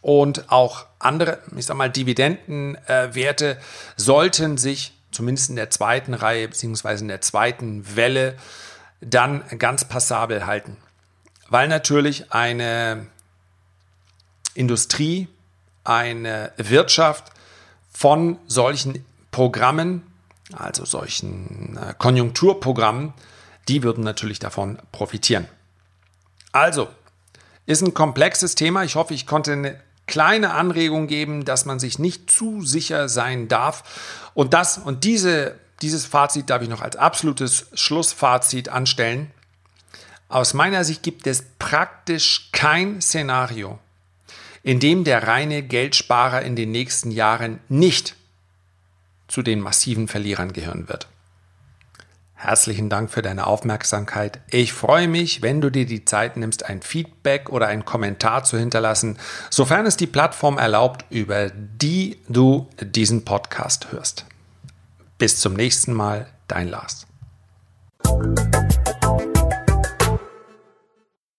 und 0.00 0.50
auch 0.50 0.86
andere, 0.98 1.38
ich 1.56 1.66
sag 1.66 1.76
mal, 1.76 1.90
Dividendenwerte 1.90 3.50
äh, 3.50 3.56
sollten 3.96 4.56
sich 4.56 4.92
zumindest 5.10 5.50
in 5.50 5.56
der 5.56 5.70
zweiten 5.70 6.14
Reihe 6.14 6.48
beziehungsweise 6.48 7.04
in 7.04 7.08
der 7.08 7.20
zweiten 7.20 7.96
Welle 7.96 8.36
dann 9.00 9.44
ganz 9.58 9.84
passabel 9.84 10.46
halten. 10.46 10.76
Weil 11.48 11.68
natürlich 11.68 12.32
eine 12.32 13.06
Industrie, 14.54 15.28
eine 15.84 16.52
Wirtschaft 16.56 17.32
von 17.92 18.38
solchen 18.46 19.04
Programmen, 19.30 20.02
also 20.52 20.84
solchen 20.84 21.76
äh, 21.76 21.94
Konjunkturprogrammen, 21.98 23.12
die 23.68 23.82
würden 23.82 24.04
natürlich 24.04 24.38
davon 24.38 24.78
profitieren. 24.92 25.48
Also, 26.52 26.88
ist 27.66 27.82
ein 27.82 27.94
komplexes 27.94 28.54
Thema. 28.54 28.84
Ich 28.84 28.96
hoffe, 28.96 29.14
ich 29.14 29.26
konnte 29.26 29.52
eine 29.52 29.80
kleine 30.06 30.52
Anregung 30.52 31.06
geben, 31.06 31.44
dass 31.44 31.64
man 31.64 31.78
sich 31.78 31.98
nicht 31.98 32.30
zu 32.30 32.62
sicher 32.62 33.08
sein 33.08 33.48
darf. 33.48 34.30
Und 34.34 34.52
das 34.54 34.78
und 34.78 35.04
diese 35.04 35.56
dieses 35.82 36.06
Fazit 36.06 36.48
darf 36.48 36.62
ich 36.62 36.68
noch 36.68 36.80
als 36.80 36.96
absolutes 36.96 37.66
Schlussfazit 37.74 38.68
anstellen. 38.68 39.30
Aus 40.28 40.54
meiner 40.54 40.84
Sicht 40.84 41.02
gibt 41.02 41.26
es 41.26 41.44
praktisch 41.58 42.50
kein 42.52 43.02
Szenario, 43.02 43.78
in 44.62 44.80
dem 44.80 45.04
der 45.04 45.26
reine 45.26 45.62
Geldsparer 45.62 46.42
in 46.42 46.56
den 46.56 46.70
nächsten 46.70 47.10
Jahren 47.10 47.58
nicht 47.68 48.16
zu 49.28 49.42
den 49.42 49.60
massiven 49.60 50.08
Verlierern 50.08 50.52
gehören 50.52 50.88
wird. 50.88 51.08
Herzlichen 52.42 52.88
Dank 52.88 53.08
für 53.12 53.22
deine 53.22 53.46
Aufmerksamkeit. 53.46 54.40
Ich 54.50 54.72
freue 54.72 55.06
mich, 55.06 55.42
wenn 55.42 55.60
du 55.60 55.70
dir 55.70 55.86
die 55.86 56.04
Zeit 56.04 56.36
nimmst, 56.36 56.66
ein 56.66 56.82
Feedback 56.82 57.50
oder 57.50 57.68
einen 57.68 57.84
Kommentar 57.84 58.42
zu 58.42 58.58
hinterlassen, 58.58 59.16
sofern 59.48 59.86
es 59.86 59.96
die 59.96 60.08
Plattform 60.08 60.58
erlaubt, 60.58 61.04
über 61.08 61.50
die 61.50 62.18
du 62.28 62.66
diesen 62.80 63.24
Podcast 63.24 63.92
hörst. 63.92 64.24
Bis 65.18 65.38
zum 65.38 65.54
nächsten 65.54 65.92
Mal, 65.92 66.26
dein 66.48 66.66
Lars. 66.66 67.06